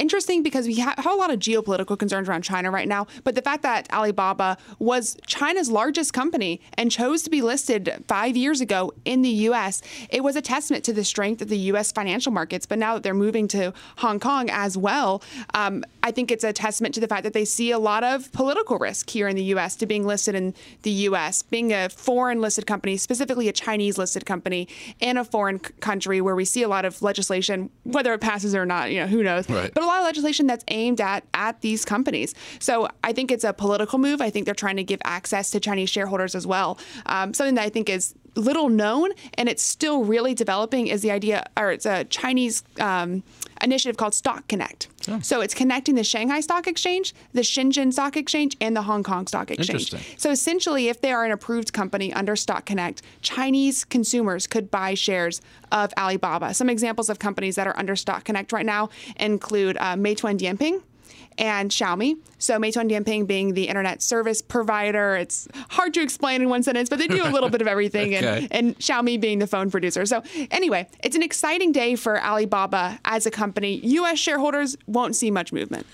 interesting 0.00 0.42
because 0.42 0.66
we 0.66 0.76
have 0.76 1.06
a 1.06 1.14
lot 1.14 1.30
of 1.30 1.38
geopolitical 1.38 1.98
concerns 1.98 2.28
around 2.28 2.42
China 2.42 2.70
right 2.70 2.88
now. 2.88 3.06
But 3.22 3.34
the 3.34 3.42
fact 3.42 3.62
that 3.62 3.92
Alibaba 3.92 4.56
was 4.78 5.16
China's 5.26 5.70
largest 5.70 6.12
company 6.12 6.60
and 6.74 6.90
chose 6.90 7.22
to 7.22 7.30
be 7.30 7.42
listed 7.42 8.02
five 8.08 8.36
years 8.36 8.60
ago 8.60 8.92
in 9.04 9.22
the 9.22 9.28
U.S., 9.28 9.82
it 10.08 10.24
was 10.24 10.36
a 10.36 10.42
testament 10.42 10.84
to 10.84 10.92
the 10.92 11.04
strength 11.04 11.42
of 11.42 11.48
the 11.48 11.58
U.S. 11.58 11.92
financial 11.92 12.32
markets. 12.32 12.64
But 12.66 12.78
now 12.78 12.94
that 12.94 13.02
they're 13.02 13.14
moving 13.14 13.46
to 13.48 13.72
Hong 13.98 14.18
Kong 14.18 14.48
as 14.50 14.76
well, 14.76 15.22
um, 15.54 15.84
I 16.02 16.10
think 16.10 16.30
it's 16.30 16.44
a 16.44 16.52
testament 16.52 16.94
to 16.94 17.00
the 17.00 17.08
fact 17.08 17.24
that 17.24 17.34
they 17.34 17.44
see 17.44 17.70
a 17.70 17.78
lot 17.78 18.02
of 18.02 18.32
political 18.32 18.78
risk 18.78 19.10
here 19.10 19.28
in 19.28 19.36
the 19.36 19.44
U.S. 19.44 19.76
to 19.76 19.86
being 19.86 20.06
listed 20.06 20.34
in 20.34 20.54
the 20.82 20.90
U.S., 20.90 21.42
being 21.42 21.72
a 21.72 21.90
foreign 21.90 22.40
listed 22.40 22.66
company, 22.66 22.96
specifically 22.96 23.48
a 23.48 23.52
Chinese 23.52 23.98
listed 23.98 24.24
company 24.24 24.66
in 25.00 25.18
a 25.18 25.24
foreign 25.24 25.62
c- 25.62 25.72
country 25.80 26.20
where 26.22 26.34
we 26.34 26.46
see 26.46 26.62
a 26.62 26.68
lot 26.68 26.84
of 26.86 27.02
legislation, 27.02 27.68
whether 27.84 28.14
it 28.14 28.20
passes 28.20 28.54
or 28.54 28.64
not, 28.64 28.90
you 28.90 29.00
know, 29.00 29.06
who 29.06 29.22
knows. 29.22 29.48
Right. 29.50 29.70
But 29.74 29.82
lot 29.90 30.00
of 30.00 30.04
legislation 30.04 30.46
that's 30.46 30.64
aimed 30.68 31.00
at 31.00 31.24
at 31.34 31.60
these 31.60 31.84
companies. 31.84 32.34
So 32.58 32.88
I 33.04 33.12
think 33.12 33.30
it's 33.30 33.44
a 33.44 33.52
political 33.52 33.98
move. 33.98 34.20
I 34.20 34.30
think 34.30 34.46
they're 34.46 34.54
trying 34.54 34.76
to 34.76 34.84
give 34.84 35.00
access 35.04 35.50
to 35.52 35.60
Chinese 35.60 35.90
shareholders 35.90 36.34
as 36.34 36.46
well. 36.46 36.78
Um, 37.06 37.34
something 37.34 37.54
that 37.56 37.64
I 37.64 37.68
think 37.70 37.88
is 37.88 38.14
little 38.34 38.68
known 38.68 39.10
and 39.34 39.48
it's 39.48 39.62
still 39.62 40.04
really 40.04 40.34
developing 40.34 40.86
is 40.86 41.02
the 41.02 41.10
idea, 41.10 41.44
or 41.56 41.72
it's 41.72 41.86
a 41.86 42.04
Chinese 42.04 42.62
um, 42.78 43.22
initiative 43.62 43.96
called 43.96 44.14
Stock 44.14 44.46
Connect. 44.48 44.88
Oh. 45.08 45.20
So 45.20 45.40
it's 45.40 45.54
connecting 45.54 45.94
the 45.94 46.04
Shanghai 46.04 46.40
Stock 46.40 46.66
Exchange, 46.66 47.14
the 47.32 47.40
Shenzhen 47.42 47.92
Stock 47.92 48.16
Exchange, 48.16 48.56
and 48.60 48.76
the 48.76 48.82
Hong 48.82 49.02
Kong 49.02 49.26
Stock 49.26 49.50
Exchange. 49.50 49.94
So 50.18 50.30
essentially, 50.30 50.88
if 50.88 51.00
they 51.00 51.12
are 51.12 51.24
an 51.24 51.32
approved 51.32 51.72
company 51.72 52.12
under 52.12 52.36
Stock 52.36 52.66
Connect, 52.66 53.02
Chinese 53.22 53.84
consumers 53.84 54.46
could 54.46 54.70
buy 54.70 54.94
shares 54.94 55.40
of 55.72 55.92
Alibaba. 55.98 56.54
Some 56.54 56.68
examples 56.70 57.08
of 57.08 57.18
companies 57.18 57.56
that 57.56 57.66
are 57.66 57.76
under 57.78 57.96
Stock 57.96 58.24
Connect 58.24 58.52
right 58.52 58.66
now 58.66 58.90
include 59.16 59.76
uh, 59.78 59.94
Meituan 59.96 60.38
Dianping, 60.38 60.82
and 61.38 61.70
Xiaomi. 61.70 62.16
So 62.38 62.58
Meituan 62.58 62.90
Dianping 62.90 63.26
being 63.26 63.54
the 63.54 63.68
internet 63.68 64.02
service 64.02 64.42
provider. 64.42 65.16
It's 65.16 65.48
hard 65.70 65.94
to 65.94 66.02
explain 66.02 66.42
in 66.42 66.48
one 66.48 66.62
sentence, 66.62 66.88
but 66.88 66.98
they 66.98 67.08
do 67.08 67.24
a 67.24 67.30
little 67.30 67.48
bit 67.50 67.60
of 67.60 67.68
everything. 67.74 68.14
okay. 68.14 68.48
and, 68.50 68.52
and 68.52 68.78
Xiaomi 68.78 69.20
being 69.20 69.38
the 69.38 69.46
phone 69.46 69.70
producer. 69.70 70.06
So 70.06 70.22
anyway, 70.50 70.88
it's 71.02 71.16
an 71.16 71.22
exciting 71.22 71.72
day 71.72 71.96
for 71.96 72.22
Alibaba 72.22 72.98
as 73.04 73.26
a 73.26 73.30
company. 73.30 73.76
U.S. 73.84 74.18
shareholders 74.18 74.76
won't 74.86 75.16
see 75.16 75.30
much 75.30 75.52
movement. 75.52 75.86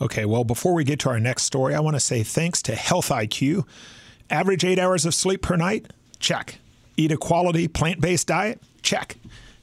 Okay, 0.00 0.24
well, 0.24 0.44
before 0.44 0.72
we 0.72 0.84
get 0.84 0.98
to 1.00 1.10
our 1.10 1.20
next 1.20 1.42
story, 1.42 1.74
I 1.74 1.80
want 1.80 1.96
to 1.96 2.00
say 2.00 2.22
thanks 2.22 2.62
to 2.62 2.74
Health 2.74 3.10
IQ. 3.10 3.66
Average 4.30 4.64
eight 4.64 4.78
hours 4.78 5.04
of 5.04 5.14
sleep 5.14 5.42
per 5.42 5.56
night? 5.56 5.92
Check. 6.18 6.58
Eat 6.96 7.12
a 7.12 7.16
quality 7.16 7.68
plant 7.68 8.00
based 8.00 8.26
diet? 8.28 8.62
Check. 8.82 9.16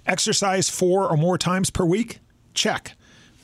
Exercise 0.05 0.69
four 0.69 1.09
or 1.09 1.17
more 1.17 1.37
times 1.37 1.69
per 1.69 1.85
week? 1.85 2.19
Check. 2.53 2.93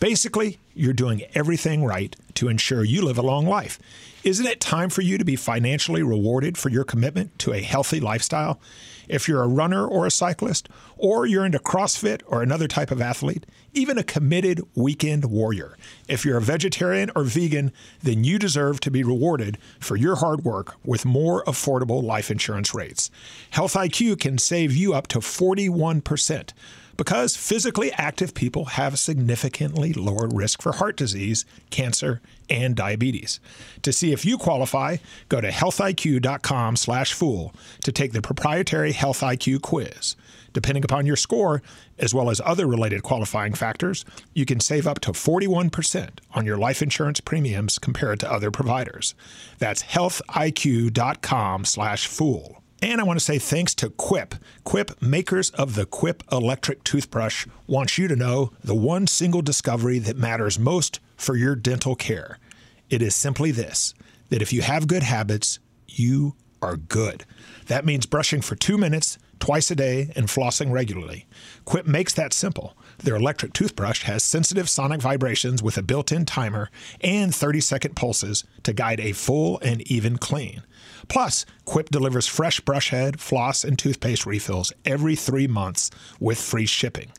Basically, 0.04 0.60
you're 0.74 0.92
doing 0.92 1.24
everything 1.34 1.86
right 1.86 2.14
to 2.34 2.50
ensure 2.50 2.84
you 2.84 3.02
live 3.06 3.18
a 3.18 3.22
long 3.22 3.46
life. 3.46 3.80
Isn't 4.26 4.46
it 4.46 4.60
time 4.60 4.90
for 4.90 5.02
you 5.02 5.18
to 5.18 5.24
be 5.24 5.38
financially 5.38 6.04
rewarded 6.04 6.58
for 6.58 6.68
your 6.68 6.84
commitment 6.84 7.40
to 7.40 7.54
a 7.54 7.62
healthy 7.62 8.02
lifestyle? 8.02 8.60
If 9.08 9.30
you're 9.30 9.42
a 9.42 9.48
runner 9.48 9.88
or 9.88 10.06
a 10.06 10.12
cyclist, 10.12 10.68
or 10.98 11.26
you're 11.26 11.46
into 11.46 11.58
CrossFit 11.58 12.22
or 12.28 12.44
another 12.44 12.68
type 12.68 12.92
of 12.92 13.02
athlete, 13.02 13.46
even 13.74 13.98
a 13.98 14.04
committed 14.04 14.62
weekend 14.76 15.24
warrior, 15.24 15.78
if 16.10 16.26
you're 16.26 16.38
a 16.38 16.42
vegetarian 16.42 17.10
or 17.16 17.24
vegan, 17.24 17.72
then 18.02 18.26
you 18.26 18.38
deserve 18.38 18.82
to 18.82 18.92
be 18.92 19.06
rewarded 19.06 19.58
for 19.80 19.96
your 19.96 20.18
hard 20.18 20.44
work 20.44 20.76
with 20.84 21.06
more 21.06 21.46
affordable 21.46 22.04
life 22.04 22.30
insurance 22.30 22.76
rates. 22.76 23.10
Health 23.52 23.76
IQ 23.76 24.20
can 24.20 24.38
save 24.38 24.76
you 24.76 24.94
up 24.94 25.08
to 25.08 25.20
41% 25.20 26.52
because 26.98 27.36
physically 27.36 27.92
active 27.94 28.34
people 28.34 28.66
have 28.66 28.94
a 28.94 28.98
significantly 28.98 29.94
lower 29.94 30.28
risk 30.28 30.62
for 30.62 30.74
heart 30.74 30.96
disease, 30.96 31.46
cancer, 31.70 32.22
and 32.50 32.76
diabetes. 32.76 33.40
To 33.82 33.94
see 33.94 34.12
if 34.12 34.26
you 34.26 34.38
qualify, 34.38 34.98
go 35.30 35.42
to 35.42 35.50
healthiq.com/fool 35.50 37.54
to 37.84 37.92
take 37.92 38.14
the 38.14 38.22
proprietary 38.22 38.92
Health 38.92 39.22
IQ 39.22 39.62
quiz. 39.62 40.16
Depending 40.54 40.84
upon 40.84 41.08
your 41.08 41.16
score, 41.16 41.64
as 41.98 42.14
well 42.14 42.30
as 42.30 42.40
other 42.46 42.68
related 42.68 43.02
qualifying 43.02 43.56
factors, 43.56 44.06
you 44.34 44.46
can 44.46 44.60
save 44.60 44.86
up 44.86 45.00
to 45.00 45.12
41% 45.12 46.22
on 46.34 46.46
your 46.46 46.58
life 46.58 46.84
insurance 46.84 47.20
premiums 47.20 47.80
compared 47.80 48.20
to 48.20 48.32
other 48.32 48.52
providers. 48.52 49.16
That's 49.58 49.82
healthiq.com/fool. 49.84 52.63
And 52.84 53.00
I 53.00 53.06
want 53.06 53.18
to 53.18 53.24
say 53.24 53.40
thanks 53.40 53.74
to 53.76 53.92
Quip. 53.92 54.36
Quip, 54.66 55.02
makers 55.02 55.52
of 55.52 55.76
the 55.76 55.86
Quip 55.86 56.22
electric 56.30 56.84
toothbrush, 56.84 57.48
wants 57.66 57.98
you 57.98 58.10
to 58.10 58.16
know 58.18 58.52
the 58.62 58.76
one 58.76 59.08
single 59.08 59.42
discovery 59.42 60.00
that 60.00 60.18
matters 60.18 60.60
most 60.60 61.00
for 61.16 61.38
your 61.38 61.56
dental 61.56 61.96
care. 61.96 62.40
It 62.90 63.02
is 63.02 63.16
simply 63.16 63.52
this 63.52 63.94
that 64.32 64.42
if 64.42 64.52
you 64.52 64.64
have 64.64 64.88
good 64.88 65.04
habits, 65.04 65.60
you 65.88 66.36
are 66.62 66.76
good. 66.76 67.24
That 67.68 67.86
means 67.86 68.06
brushing 68.06 68.42
for 68.42 68.56
two 68.56 68.78
minutes 68.78 69.18
twice 69.40 69.72
a 69.72 69.76
day 69.76 70.12
and 70.18 70.28
flossing 70.28 70.70
regularly. 70.70 71.26
Quip 71.64 71.88
makes 71.88 72.14
that 72.16 72.34
simple. 72.34 72.76
Their 72.98 73.16
electric 73.16 73.54
toothbrush 73.54 74.04
has 74.04 74.24
sensitive 74.24 74.70
sonic 74.70 75.02
vibrations 75.02 75.64
with 75.64 75.78
a 75.78 75.84
built 75.84 76.12
in 76.12 76.26
timer 76.26 76.70
and 77.00 77.34
30 77.34 77.62
second 77.62 77.96
pulses 77.96 78.44
to 78.64 78.74
guide 78.74 79.00
a 79.00 79.14
full 79.14 79.58
and 79.62 79.82
even 79.90 80.18
clean. 80.18 80.64
Plus, 81.08 81.46
Quip 81.66 81.90
delivers 81.90 82.28
fresh 82.28 82.60
brush 82.60 82.90
head, 82.90 83.20
floss, 83.20 83.64
and 83.64 83.78
toothpaste 83.78 84.26
refills 84.26 84.74
every 84.86 85.16
three 85.16 85.48
months 85.48 85.90
with 86.20 86.40
free 86.40 86.66
shipping. 86.66 87.12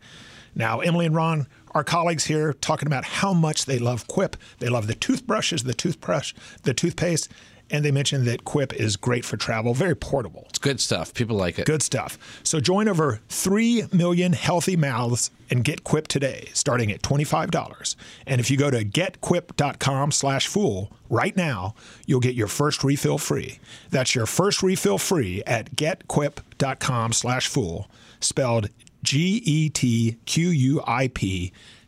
Now, 0.55 0.81
Emily 0.81 1.07
and 1.07 1.15
Ron, 1.15 1.47
our 1.73 1.85
colleagues 1.85 2.25
here, 2.27 2.53
talking 2.53 2.87
about 2.87 3.05
how 3.05 3.33
much 3.33 3.67
they 3.67 3.79
love 3.79 4.07
Quip. 4.07 4.37
They 4.61 4.69
love 4.69 4.87
the 4.87 4.95
toothbrushes, 4.95 5.65
the 5.65 5.75
toothbrush, 5.75 6.33
the 6.63 6.75
toothpaste, 6.75 7.31
and 7.71 7.85
they 7.85 7.91
mentioned 7.91 8.27
that 8.27 8.45
Quip 8.45 8.73
is 8.75 8.97
great 8.97 9.25
for 9.25 9.37
travel, 9.37 9.75
very 9.75 9.97
portable. 9.97 10.45
It's 10.51 10.59
good 10.59 10.81
stuff. 10.81 11.15
People 11.15 11.37
like 11.37 11.59
it. 11.59 11.67
Good 11.67 11.83
stuff. 11.83 12.41
So 12.43 12.61
join 12.61 12.89
over 12.89 13.21
3 13.29 13.85
million 13.93 14.33
healthy 14.33 14.77
mouths 14.77 15.31
and 15.51 15.65
get 15.65 15.85
Quip 15.85 16.09
today, 16.09 16.49
starting 16.53 16.91
at 16.93 17.03
$25. 17.03 17.97
And 18.27 18.41
if 18.41 18.51
you 18.51 18.57
go 18.57 18.71
to 18.71 18.85
getquip.com 18.85 20.13
slash 20.13 20.47
fool 20.47 20.91
right 21.09 21.37
now, 21.37 21.75
you'll 22.07 22.21
get 22.21 22.35
your 22.35 22.49
first 22.49 22.85
refill 22.85 23.19
free. 23.19 23.59
That's 23.91 24.15
your 24.15 24.27
first 24.27 24.63
refill 24.63 24.99
free 24.99 25.43
at 25.47 25.75
getquip.com 25.77 27.13
slash 27.13 27.49
fool, 27.49 27.91
spelled 28.21 28.71
G-E-T-Q-U-I-P 29.03 30.13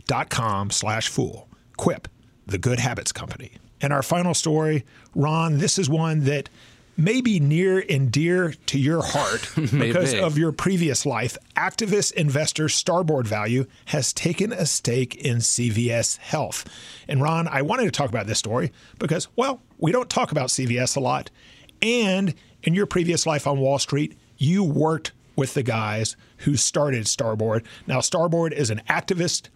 dot 0.06 0.28
com 0.30 0.70
slash 0.70 1.08
fool. 1.08 1.48
Quip, 1.76 2.08
the 2.46 2.58
good 2.58 2.78
habits 2.78 3.12
company. 3.12 3.52
And 3.80 3.92
our 3.92 4.02
final 4.02 4.34
story, 4.34 4.84
Ron, 5.14 5.58
this 5.58 5.78
is 5.78 5.88
one 5.88 6.24
that 6.24 6.48
may 6.96 7.20
be 7.20 7.38
near 7.38 7.84
and 7.90 8.10
dear 8.10 8.54
to 8.66 8.78
your 8.78 9.02
heart 9.02 9.50
because 9.70 10.14
of 10.14 10.38
your 10.38 10.52
previous 10.52 11.04
life. 11.04 11.36
Activist 11.56 12.12
investor 12.12 12.68
Starboard 12.68 13.26
Value 13.26 13.66
has 13.86 14.12
taken 14.12 14.52
a 14.52 14.64
stake 14.64 15.14
in 15.16 15.38
CVS 15.38 16.16
Health. 16.18 16.64
And 17.06 17.20
Ron, 17.20 17.48
I 17.48 17.62
wanted 17.62 17.84
to 17.84 17.90
talk 17.90 18.08
about 18.08 18.26
this 18.26 18.38
story 18.38 18.72
because, 18.98 19.28
well, 19.36 19.60
we 19.78 19.92
don't 19.92 20.08
talk 20.08 20.32
about 20.32 20.48
CVS 20.48 20.96
a 20.96 21.00
lot. 21.00 21.30
And 21.82 22.34
in 22.62 22.74
your 22.74 22.86
previous 22.86 23.26
life 23.26 23.46
on 23.46 23.58
Wall 23.58 23.78
Street, 23.78 24.16
you 24.38 24.64
worked 24.64 25.12
with 25.36 25.52
the 25.52 25.62
guys 25.62 26.16
who 26.38 26.56
started 26.56 27.06
Starboard. 27.06 27.66
Now, 27.86 28.00
Starboard 28.00 28.54
is 28.54 28.70
an 28.70 28.80
activist 28.88 29.48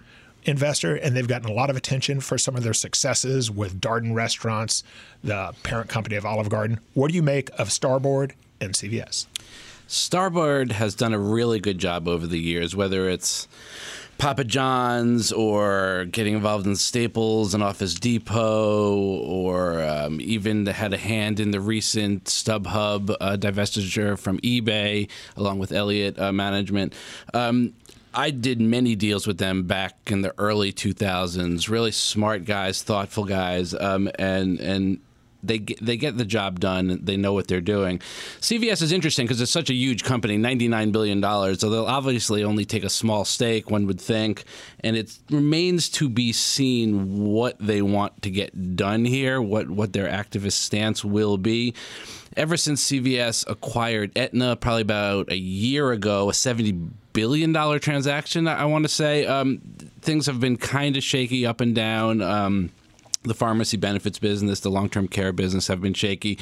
investor, 0.45 0.95
and 0.95 1.17
they've 1.17 1.29
gotten 1.29 1.49
a 1.49 1.53
lot 1.53 1.71
of 1.71 1.77
attention 1.77 2.21
for 2.21 2.39
some 2.39 2.57
of 2.57 2.63
their 2.63 2.75
successes 2.75 3.51
with 3.51 3.81
Darden 3.81 4.15
Restaurants, 4.15 4.83
the 5.23 5.55
parent 5.63 5.89
company 5.89 6.17
of 6.17 6.25
Olive 6.25 6.49
Garden. 6.49 6.81
What 6.95 7.11
do 7.11 7.15
you 7.15 7.23
make 7.23 7.51
of 7.59 7.71
Starboard 7.73 8.35
and 8.61 8.75
CVS? 8.75 9.27
Starboard 9.87 10.73
has 10.73 10.95
done 10.95 11.13
a 11.13 11.19
really 11.19 11.59
good 11.59 11.79
job 11.79 12.07
over 12.07 12.27
the 12.27 12.39
years, 12.39 12.77
whether 12.77 13.09
it's 13.09 13.49
Papa 14.19 14.45
John's 14.45 15.33
or 15.33 16.05
getting 16.13 16.35
involved 16.35 16.67
in 16.67 16.77
Staples 16.77 17.55
and 17.55 17.63
Office 17.63 17.95
Depot, 17.95 18.95
or 18.95 19.83
um, 19.83 20.21
even 20.21 20.67
had 20.67 20.93
a 20.93 20.99
hand 20.99 21.41
in 21.41 21.53
the 21.53 21.61
recent 21.61 22.25
StubHub 22.25 23.17
uh, 23.19 23.37
divestiture 23.39 24.19
from 24.19 24.39
eBay, 24.41 25.09
along 25.37 25.59
with 25.59 25.73
Elliott 25.73 26.19
uh, 26.19 26.33
Management. 26.33 26.93
Um, 27.33 27.73
I 28.13 28.31
did 28.31 28.61
many 28.61 28.97
deals 28.97 29.27
with 29.27 29.39
them 29.39 29.65
back 29.65 29.95
in 30.07 30.23
the 30.23 30.35
early 30.37 30.73
2000s. 30.73 31.69
Really 31.69 31.93
smart 31.93 32.45
guys, 32.45 32.83
thoughtful 32.83 33.25
guys, 33.25 33.75
um, 33.75 34.11
and 34.19 34.59
and 34.61 35.01
they 35.43 35.59
get, 35.59 35.85
they 35.85 35.97
get 35.97 36.17
the 36.17 36.25
job 36.25 36.61
done. 36.61 37.01
They 37.03 37.17
know 37.17 37.33
what 37.33 37.49
they're 37.49 37.61
doing. 37.61 37.99
CVS 38.41 38.83
is 38.83 38.93
interesting 38.93 39.27
because 39.27 39.41
it's 39.41 39.51
such 39.51 39.71
a 39.71 39.75
huge 39.75 40.05
company, 40.05 40.37
ninety 40.37 40.69
nine 40.69 40.91
billion 40.93 41.21
dollars. 41.21 41.61
So 41.61 41.71
they'll 41.71 41.87
obviously 41.87 42.45
only 42.45 42.65
take 42.65 42.85
a 42.85 42.91
small 42.91 43.25
stake, 43.25 43.71
one 43.71 43.87
would 43.87 44.01
think, 44.01 44.45
and 44.81 44.97
it 44.97 45.19
remains 45.31 45.89
to 45.91 46.09
be 46.09 46.33
seen 46.33 47.25
what 47.25 47.57
they 47.59 47.83
want 47.83 48.23
to 48.23 48.31
get 48.31 48.77
done 48.77 49.05
here, 49.05 49.41
what 49.41 49.71
what 49.71 49.93
their 49.93 50.09
activist 50.09 50.53
stance 50.53 51.05
will 51.05 51.39
be 51.39 51.75
ever 52.37 52.57
since 52.57 52.89
CVS 52.91 53.49
acquired 53.49 54.17
Aetna, 54.17 54.57
probably 54.57 54.83
about 54.83 55.31
a 55.33 55.37
year 55.37 55.93
ago, 55.93 56.31
a 56.31 56.35
seventy 56.35 56.73
billion 57.13 57.53
dollar 57.53 57.79
transaction. 57.79 58.47
I 58.49 58.65
want 58.65 58.85
to 58.85 58.89
say 58.89 59.27
um, 59.27 59.61
things 60.01 60.27
have 60.27 60.41
been 60.41 60.57
kind 60.57 60.97
of 60.97 61.03
shaky 61.03 61.47
up 61.47 61.61
and 61.61 61.75
down. 61.75 62.23
Um, 62.23 62.71
the 63.23 63.35
pharmacy 63.35 63.77
benefits 63.77 64.19
business, 64.19 64.61
the 64.61 64.71
long 64.71 64.89
term 64.89 65.09
care 65.09 65.33
business 65.33 65.69
have 65.69 65.81
been 65.81 65.95
shaky. 65.95 66.39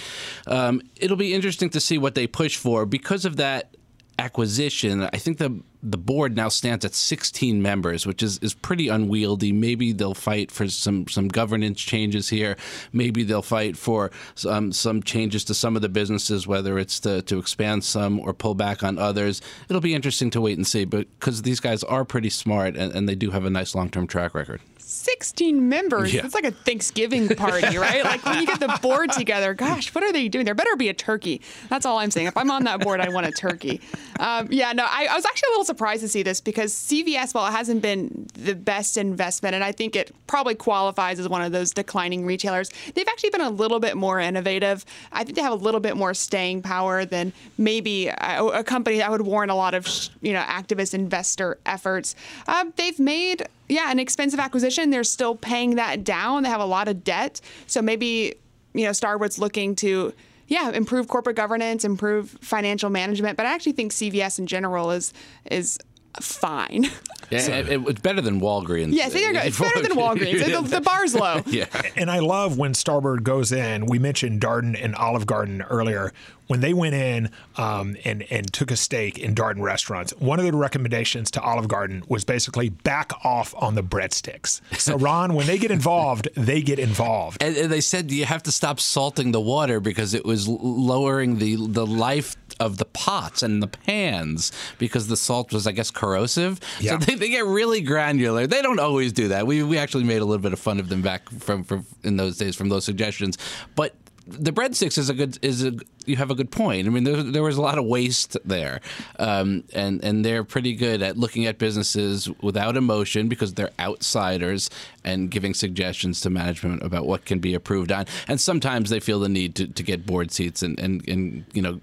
Um, 0.47 0.83
it'll 0.97 1.17
be 1.17 1.35
interesting 1.35 1.71
to 1.71 1.81
see 1.81 1.99
what 1.99 2.15
they 2.15 2.27
push 2.27 2.57
for 2.57 2.87
because 2.87 3.25
of 3.25 3.37
that 3.37 3.75
acquisition. 4.19 5.03
I 5.03 5.17
think 5.17 5.39
the 5.39 5.63
the 5.83 5.97
board 5.99 6.37
now 6.37 6.49
stands 6.49 6.85
at 6.85 6.95
16 6.95 7.63
members, 7.63 8.05
which 8.07 8.23
is, 8.23 8.39
is 8.39 8.53
pretty 8.53 8.89
unwieldy. 8.89 9.53
Maybe 9.53 9.93
they'll 9.93 10.15
fight 10.15 10.51
for 10.51 10.69
some, 10.69 11.07
some 11.07 11.29
governance 11.29 11.81
changes 11.81 12.29
here. 12.29 12.57
Maybe 12.93 13.23
they'll 13.23 13.43
fight 13.43 13.77
for 13.77 14.11
some, 14.35 14.73
some 14.73 15.03
changes 15.03 15.45
to 15.45 15.55
some 15.55 15.77
of 15.77 15.83
the 15.83 15.89
businesses, 15.89 16.49
whether 16.49 16.79
it's 16.79 16.99
to, 17.01 17.23
to 17.23 17.39
expand 17.39 17.85
some 17.85 18.19
or 18.19 18.35
pull 18.35 18.55
back 18.55 18.83
on 18.83 18.99
others. 18.99 19.41
It'll 19.69 19.81
be 19.81 19.95
interesting 19.95 20.31
to 20.31 20.41
wait 20.41 20.57
and 20.57 20.67
see, 20.67 20.85
because 20.85 21.43
these 21.43 21.61
guys 21.61 21.85
are 21.85 22.05
pretty 22.05 22.31
smart 22.31 22.77
and, 22.77 22.93
and 22.93 23.09
they 23.09 23.15
do 23.15 23.31
have 23.31 23.45
a 23.45 23.51
nice 23.51 23.75
long 23.75 23.89
term 23.89 24.09
track 24.09 24.35
record. 24.35 24.61
16 24.89 25.69
members. 25.69 26.15
Yeah. 26.15 26.25
It's 26.25 26.35
like 26.35 26.45
a 26.45 26.51
Thanksgiving 26.51 27.29
party, 27.29 27.77
right? 27.79 28.03
like 28.03 28.25
when 28.25 28.41
you 28.41 28.47
get 28.47 28.59
the 28.59 28.79
board 28.81 29.13
together, 29.13 29.53
gosh, 29.53 29.95
what 29.95 30.03
are 30.03 30.13
they 30.13 30.29
doing? 30.29 30.47
There 30.47 30.55
better 30.55 30.77
be 30.77 30.89
a 30.89 30.95
turkey. 30.95 31.43
That's 31.69 31.85
all 31.85 31.99
I'm 31.99 32.11
saying. 32.11 32.27
If 32.27 32.37
I'm 32.39 32.51
on 32.51 32.65
that 32.65 32.81
board, 32.81 33.01
I 33.01 33.11
want 33.11 33.27
a 33.27 33.31
turkey. 33.31 33.83
Um, 34.19 34.49
yeah, 34.51 34.73
no, 34.73 34.85
I, 34.85 35.09
I 35.11 35.15
was 35.15 35.27
actually 35.27 35.49
a 35.49 35.51
little 35.51 35.65
surprised 35.67 36.01
to 36.03 36.09
see 36.09 36.23
this 36.23 36.41
because 36.41 36.73
CVS, 36.73 37.35
while 37.35 37.47
it 37.47 37.53
hasn't 37.53 37.83
been 37.83 38.29
the 38.33 38.55
best 38.55 38.97
investment, 38.97 39.55
and 39.55 39.63
I 39.63 39.73
think 39.73 39.95
it 39.95 40.11
probably 40.27 40.55
qualifies 40.55 41.21
as 41.21 41.29
one 41.29 41.43
of 41.43 41.53
those 41.53 41.73
declining 41.73 42.25
retailers, 42.25 42.71
they've 42.95 43.09
actually 43.09 43.31
been 43.31 43.43
a 43.43 43.51
little 43.51 43.81
bit 43.81 43.95
more 43.95 44.19
innovative. 44.19 44.87
I 45.13 45.23
think 45.23 45.37
they 45.37 45.43
have 45.43 45.53
a 45.53 45.57
little 45.57 45.81
bit 45.81 45.99
more 45.99 46.15
staying 46.15 46.63
power 46.63 47.05
than 47.05 47.35
maybe 47.59 48.09
a, 48.09 48.43
a 48.43 48.65
company 48.65 48.99
that 48.99 49.11
would 49.11 49.21
warrant 49.21 49.51
a 49.51 49.55
lot 49.55 49.75
of, 49.75 49.87
you 50.23 50.33
know, 50.33 50.43
activist 50.43 50.95
investor 50.95 51.59
efforts. 51.67 52.17
Um, 52.47 52.73
they've 52.77 52.99
made 52.99 53.47
yeah, 53.69 53.91
an 53.91 53.99
expensive 53.99 54.41
acquisition. 54.41 54.91
They're 54.91 55.05
still 55.05 55.35
paying 55.35 55.77
that 55.77 56.05
down. 56.05 56.43
They 56.43 56.49
have 56.49 56.61
a 56.61 56.67
lot 56.67 56.89
of 56.89 57.05
debt. 57.05 57.41
So 57.67 57.83
maybe, 57.83 58.35
you 58.75 58.85
know, 58.85 58.91
Starboard's 58.91 59.39
looking 59.39 59.75
to, 59.77 60.13
yeah, 60.47 60.71
improve 60.71 61.09
corporate 61.09 61.37
governance, 61.37 61.85
improve 61.85 62.31
financial 62.41 62.91
management. 62.91 63.37
But 63.37 63.47
I 63.47 63.55
actually 63.55 63.73
think 63.73 63.93
CVS 63.93 64.39
in 64.39 64.47
general 64.47 64.91
is 64.91 65.13
is 65.51 65.79
fine. 66.21 66.87
Yeah, 67.31 67.41
it, 67.59 67.69
it- 67.69 67.89
it's 67.89 68.01
better 68.01 68.23
than 68.23 68.41
Walgreens. 68.41 68.95
yes, 68.95 69.13
there 69.13 69.27
you 69.27 69.35
go. 69.35 69.41
It's 69.41 69.59
better 69.61 69.83
than 69.83 69.93
Walgreens. 69.99 70.47
The, 70.47 70.77
the 70.77 70.81
bar's 70.81 71.15
low. 71.15 71.43
yeah. 71.47 71.67
And 71.95 72.11
I 72.11 72.21
love 72.21 72.57
when 72.57 72.73
Starboard 72.73 73.23
goes 73.23 73.53
in. 73.53 73.85
We 73.85 73.99
mentioned 73.99 74.41
Darden 74.41 74.83
and 74.83 74.95
Olive 74.95 75.27
Garden 75.27 75.61
earlier. 75.61 76.15
When 76.47 76.61
they 76.61 76.73
went 76.73 76.95
in 76.95 77.29
um, 77.59 77.99
and 78.07 78.23
and 78.31 78.51
took 78.51 78.71
a 78.71 78.77
stake 78.77 79.19
in 79.19 79.35
Darden 79.35 79.61
restaurants, 79.61 80.13
one 80.19 80.39
of 80.41 80.47
the 80.47 80.57
recommendations 80.57 81.31
to 81.33 81.43
Olive 81.43 81.69
Garden 81.69 82.03
was 82.09 82.25
basically 82.25 82.71
back 82.71 83.13
off 83.23 83.55
on 83.59 83.75
the 83.75 83.83
breadsticks. 83.83 84.63
So 84.81 84.97
Ron, 84.97 85.35
when 85.35 85.47
they 85.47 85.59
get 85.59 85.71
involved, 85.71 86.29
they 86.35 86.63
get 86.63 86.79
involved. 86.79 87.43
And, 87.43 87.55
and 87.59 87.71
they 87.71 87.83
said 87.83 88.11
you 88.11 88.25
have 88.25 88.43
to 88.45 88.53
stop 88.53 88.81
salting 88.81 89.33
the 89.33 89.41
water 89.43 89.81
because 89.81 90.15
it 90.15 90.25
was 90.25 90.49
lowering 90.49 91.37
the 91.41 91.57
the 91.57 91.85
life 91.87 92.37
of 92.59 92.79
the 92.79 92.87
pots 92.87 93.43
and 93.43 93.63
the 93.63 93.69
pans 93.69 94.51
because 94.79 95.07
the 95.09 95.17
salt 95.17 95.53
was, 95.53 95.67
I 95.67 95.73
guess, 95.73 95.91
corrosive. 95.99 96.61
Yeah. 96.81 96.93
So 96.93 96.99
they, 96.99 97.15
they 97.17 97.29
get 97.29 97.45
really 97.45 97.81
granular. 97.81 98.47
They 98.47 98.63
don't 98.63 98.79
always 98.79 99.13
do 99.13 99.29
that. 99.29 99.47
We 99.49 99.65
we 99.65 99.79
actually 99.79 100.05
made 100.05 100.23
a 100.23 100.25
little 100.25 100.43
bit 100.43 100.53
of 100.53 100.61
fun 100.61 100.79
of 100.79 100.89
them 100.89 101.03
back 101.03 101.29
from, 101.29 101.65
from 101.65 101.85
in 102.05 102.17
those 102.17 102.39
days 102.39 102.55
from 102.55 102.69
those 102.69 102.85
suggestions, 102.85 103.37
but. 103.75 103.95
The 104.31 104.53
breadsticks 104.53 104.99
is 104.99 105.09
a 105.09 105.15
good 105.15 105.39
is 105.41 105.65
a 105.65 105.73
you 106.05 106.17
have 106.17 106.31
a 106.31 106.35
good 106.35 106.51
point. 106.51 106.87
I 106.87 106.91
mean, 106.91 107.05
there, 107.05 107.23
there 107.23 107.43
was 107.43 107.57
a 107.57 107.63
lot 107.63 107.79
of 107.79 107.87
waste 107.87 108.37
there, 108.45 108.83
um, 109.19 109.65
and 109.73 110.05
and 110.05 110.23
they're 110.23 110.45
pretty 110.45 110.75
good 110.75 111.01
at 111.01 111.17
looking 111.17 111.47
at 111.47 111.57
businesses 111.57 112.29
without 112.43 112.77
emotion 112.77 113.29
because 113.29 113.55
they're 113.55 113.71
outsiders 113.81 114.69
and 115.03 115.31
giving 115.31 115.55
suggestions 115.55 116.21
to 116.21 116.29
management 116.29 116.83
about 116.83 117.07
what 117.07 117.25
can 117.25 117.39
be 117.39 117.55
approved 117.55 117.91
on. 117.91 118.05
And 118.27 118.39
sometimes 118.39 118.91
they 118.91 119.01
feel 119.01 119.19
the 119.19 119.31
need 119.31 119.55
to, 119.55 119.67
to 119.67 119.83
get 119.83 120.05
board 120.05 120.31
seats 120.31 120.63
and, 120.63 120.79
and, 120.79 121.09
and 121.09 121.47
you 121.55 121.63
know 121.63 121.81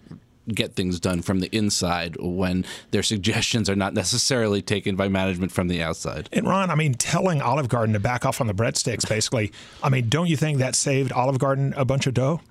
get 0.53 0.73
things 0.75 0.99
done 0.99 1.21
from 1.21 1.39
the 1.39 1.47
inside 1.55 2.15
when 2.19 2.65
their 2.91 3.03
suggestions 3.03 3.69
are 3.69 3.75
not 3.75 3.93
necessarily 3.93 4.61
taken 4.61 4.95
by 4.95 5.07
management 5.07 5.51
from 5.51 5.67
the 5.67 5.81
outside. 5.81 6.29
And 6.31 6.47
Ron, 6.47 6.69
I 6.69 6.75
mean, 6.75 6.93
telling 6.93 7.41
Olive 7.41 7.69
Garden 7.69 7.93
to 7.93 7.99
back 7.99 8.25
off 8.25 8.41
on 8.41 8.47
the 8.47 8.53
breadsticks, 8.53 9.07
basically. 9.07 9.51
I 9.81 9.89
mean, 9.89 10.09
don't 10.09 10.27
you 10.27 10.37
think 10.37 10.59
that 10.59 10.75
saved 10.75 11.11
Olive 11.11 11.39
Garden 11.39 11.73
a 11.75 11.85
bunch 11.85 12.07
of 12.07 12.13
dough? 12.13 12.41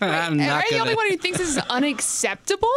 I'm 0.00 0.34
Am 0.34 0.36
not 0.36 0.64
I 0.64 0.68
the 0.68 0.76
gonna. 0.76 0.82
only 0.82 0.94
one 0.94 1.10
who 1.10 1.16
thinks 1.16 1.38
this 1.38 1.48
is 1.48 1.58
unacceptable? 1.58 2.68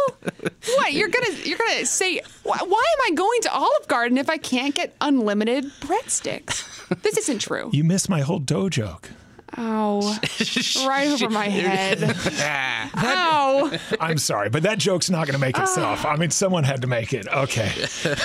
what 0.76 0.92
you're 0.92 1.08
gonna 1.08 1.30
you're 1.44 1.58
gonna 1.58 1.86
say? 1.86 2.20
Why, 2.42 2.58
why 2.58 2.84
am 2.98 3.12
I 3.12 3.14
going 3.14 3.40
to 3.42 3.52
Olive 3.52 3.86
Garden 3.86 4.18
if 4.18 4.28
I 4.28 4.38
can't 4.38 4.74
get 4.74 4.96
unlimited 5.00 5.66
breadsticks? 5.80 6.66
This 7.02 7.16
isn't 7.18 7.38
true. 7.40 7.70
You 7.72 7.84
missed 7.84 8.08
my 8.08 8.22
whole 8.22 8.40
dough 8.40 8.68
joke. 8.68 9.10
Oh, 9.58 10.16
right 10.86 11.08
over 11.08 11.28
my 11.30 11.48
head. 11.48 12.02
Ow. 12.96 13.70
I'm 14.00 14.18
sorry, 14.18 14.48
but 14.48 14.62
that 14.62 14.78
joke's 14.78 15.10
not 15.10 15.26
going 15.26 15.34
to 15.34 15.40
make 15.40 15.58
itself. 15.58 16.04
I 16.06 16.16
mean, 16.16 16.30
someone 16.30 16.64
had 16.64 16.82
to 16.82 16.86
make 16.86 17.12
it. 17.12 17.26
Okay. 17.28 17.70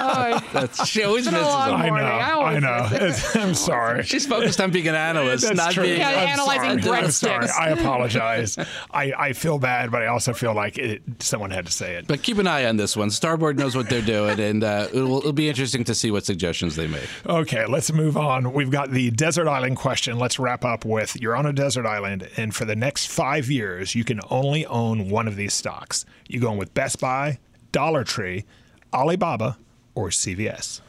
Oh, 0.00 0.68
she 0.84 1.02
always 1.04 1.24
been 1.26 1.34
a 1.34 1.38
misses 1.38 1.52
long 1.54 1.70
them. 1.70 1.80
I 1.80 1.84
know. 1.86 1.90
morning. 1.90 2.06
I 2.06 2.18
I 2.18 2.32
always 2.32 2.62
know. 2.62 2.88
It's- 2.92 3.36
I'm 3.36 3.54
sorry. 3.54 4.02
She's 4.02 4.26
focused 4.26 4.60
on 4.60 4.70
being 4.70 4.88
an 4.88 4.94
analyst, 4.94 5.44
That's 5.44 5.56
not 5.56 5.72
true. 5.72 5.84
being. 5.84 5.98
Yeah, 5.98 6.08
I'm 6.08 6.28
analyzing 6.28 6.82
sorry. 6.82 6.98
I'm 6.98 7.10
sorry. 7.10 7.48
I 7.58 7.68
apologize. 7.70 8.56
I, 8.90 9.12
I 9.16 9.32
feel 9.32 9.58
bad, 9.58 9.90
but 9.90 10.02
I 10.02 10.06
also 10.06 10.32
feel 10.32 10.54
like 10.54 10.78
it, 10.78 11.02
someone 11.20 11.50
had 11.50 11.66
to 11.66 11.72
say 11.72 11.94
it. 11.96 12.06
But 12.06 12.22
keep 12.22 12.38
an 12.38 12.46
eye 12.46 12.64
on 12.66 12.76
this 12.76 12.96
one. 12.96 13.10
Starboard 13.10 13.58
knows 13.58 13.76
what 13.76 13.88
they're 13.90 14.02
doing, 14.02 14.38
and 14.40 14.64
uh, 14.64 14.88
it 14.92 15.00
will, 15.02 15.18
it'll 15.18 15.32
be 15.32 15.48
interesting 15.48 15.84
to 15.84 15.94
see 15.94 16.10
what 16.10 16.24
suggestions 16.24 16.76
they 16.76 16.86
make. 16.86 17.08
Okay, 17.26 17.66
let's 17.66 17.92
move 17.92 18.16
on. 18.16 18.52
We've 18.52 18.70
got 18.70 18.90
the 18.90 19.10
desert 19.10 19.48
island 19.48 19.76
question. 19.76 20.18
Let's 20.18 20.38
wrap 20.38 20.47
up 20.64 20.84
with 20.84 21.16
you're 21.20 21.36
on 21.36 21.46
a 21.46 21.52
desert 21.52 21.86
island, 21.86 22.28
and 22.36 22.54
for 22.54 22.64
the 22.64 22.76
next 22.76 23.06
five 23.06 23.50
years, 23.50 23.94
you 23.94 24.04
can 24.04 24.20
only 24.30 24.66
own 24.66 25.10
one 25.10 25.28
of 25.28 25.36
these 25.36 25.54
stocks. 25.54 26.04
You 26.28 26.40
going 26.40 26.58
with 26.58 26.74
Best 26.74 27.00
Buy, 27.00 27.38
Dollar 27.72 28.04
Tree, 28.04 28.44
Alibaba, 28.92 29.58
or 29.94 30.08
CVS? 30.08 30.80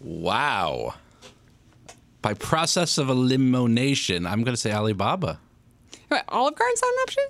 Wow. 0.00 0.94
By 2.22 2.34
process 2.34 2.98
of 2.98 3.08
elimination, 3.08 4.26
I'm 4.26 4.42
going 4.42 4.54
to 4.54 4.60
say 4.60 4.72
Alibaba. 4.72 5.40
Wait, 6.10 6.22
Olive 6.28 6.54
Garden's 6.54 6.82
not 6.82 6.92
an 6.92 6.98
option? 7.02 7.24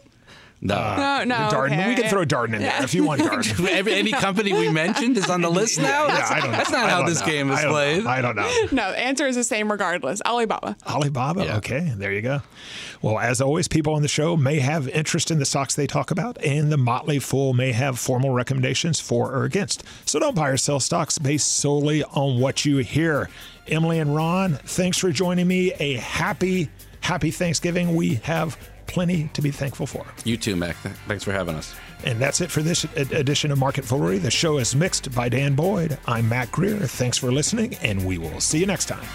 Uh, 0.60 0.66
no. 0.66 1.24
No, 1.24 1.24
no. 1.24 1.34
Darden. 1.50 1.66
okay, 1.66 1.88
we 1.88 1.94
can 1.94 2.04
okay. 2.04 2.08
throw 2.08 2.24
Darden 2.24 2.54
in 2.54 2.62
there 2.62 2.82
if 2.82 2.92
you 2.92 3.04
want 3.04 3.20
Darden. 3.20 3.68
Every, 3.68 3.94
any 3.94 4.10
company 4.10 4.52
we 4.52 4.68
mentioned 4.70 5.16
is 5.16 5.30
on 5.30 5.40
the 5.40 5.48
list 5.48 5.78
now. 5.78 6.06
Yeah, 6.08 6.26
I 6.28 6.40
don't 6.40 6.50
know. 6.50 6.56
that's 6.56 6.70
not 6.72 6.86
I 6.86 6.90
how 6.90 7.06
this 7.06 7.20
know. 7.20 7.26
game 7.26 7.50
is 7.50 7.60
I 7.60 7.68
played. 7.68 8.04
Know. 8.04 8.10
I 8.10 8.20
don't 8.20 8.36
know. 8.36 8.48
No, 8.72 8.90
the 8.90 8.98
answer 8.98 9.26
is 9.26 9.36
the 9.36 9.44
same 9.44 9.70
regardless. 9.70 10.20
Alibaba. 10.22 10.76
Alibaba. 10.86 11.44
Yeah. 11.44 11.56
Okay, 11.58 11.92
there 11.96 12.12
you 12.12 12.22
go. 12.22 12.42
Well, 13.02 13.18
as 13.18 13.40
always, 13.40 13.68
people 13.68 13.94
on 13.94 14.02
the 14.02 14.08
show 14.08 14.36
may 14.36 14.58
have 14.58 14.88
interest 14.88 15.30
in 15.30 15.38
the 15.38 15.44
stocks 15.44 15.74
they 15.74 15.86
talk 15.86 16.10
about, 16.10 16.42
and 16.44 16.70
the 16.72 16.76
Motley 16.76 17.18
Fool 17.18 17.54
may 17.54 17.72
have 17.72 17.98
formal 17.98 18.30
recommendations 18.30 19.00
for 19.00 19.32
or 19.32 19.44
against. 19.44 19.84
So 20.06 20.18
don't 20.18 20.34
buy 20.34 20.48
or 20.48 20.56
sell 20.56 20.80
stocks 20.80 21.18
based 21.18 21.56
solely 21.56 22.02
on 22.04 22.40
what 22.40 22.64
you 22.64 22.78
hear. 22.78 23.30
Emily 23.68 24.00
and 24.00 24.14
Ron, 24.14 24.54
thanks 24.54 24.98
for 24.98 25.10
joining 25.12 25.46
me. 25.46 25.72
A 25.78 25.94
happy, 25.94 26.68
happy 27.00 27.30
Thanksgiving. 27.30 27.94
We 27.94 28.16
have 28.16 28.56
plenty 28.88 29.28
to 29.34 29.40
be 29.42 29.50
thankful 29.52 29.86
for. 29.86 30.04
You 30.24 30.36
too, 30.36 30.56
Mac. 30.56 30.74
Thanks 31.06 31.22
for 31.22 31.32
having 31.32 31.54
us. 31.54 31.74
And 32.04 32.18
that's 32.18 32.40
it 32.40 32.50
for 32.50 32.62
this 32.62 32.84
ed- 32.96 33.12
edition 33.12 33.50
of 33.52 33.58
Market 33.58 33.84
Foolery. 33.84 34.18
The 34.18 34.30
show 34.30 34.58
is 34.58 34.74
mixed 34.74 35.14
by 35.14 35.28
Dan 35.28 35.54
Boyd. 35.54 35.98
I'm 36.06 36.28
Mac 36.28 36.50
Greer. 36.50 36.78
Thanks 36.80 37.16
for 37.18 37.30
listening, 37.30 37.74
and 37.76 38.04
we 38.04 38.18
will 38.18 38.40
see 38.40 38.58
you 38.58 38.66
next 38.66 38.86
time. 38.86 39.06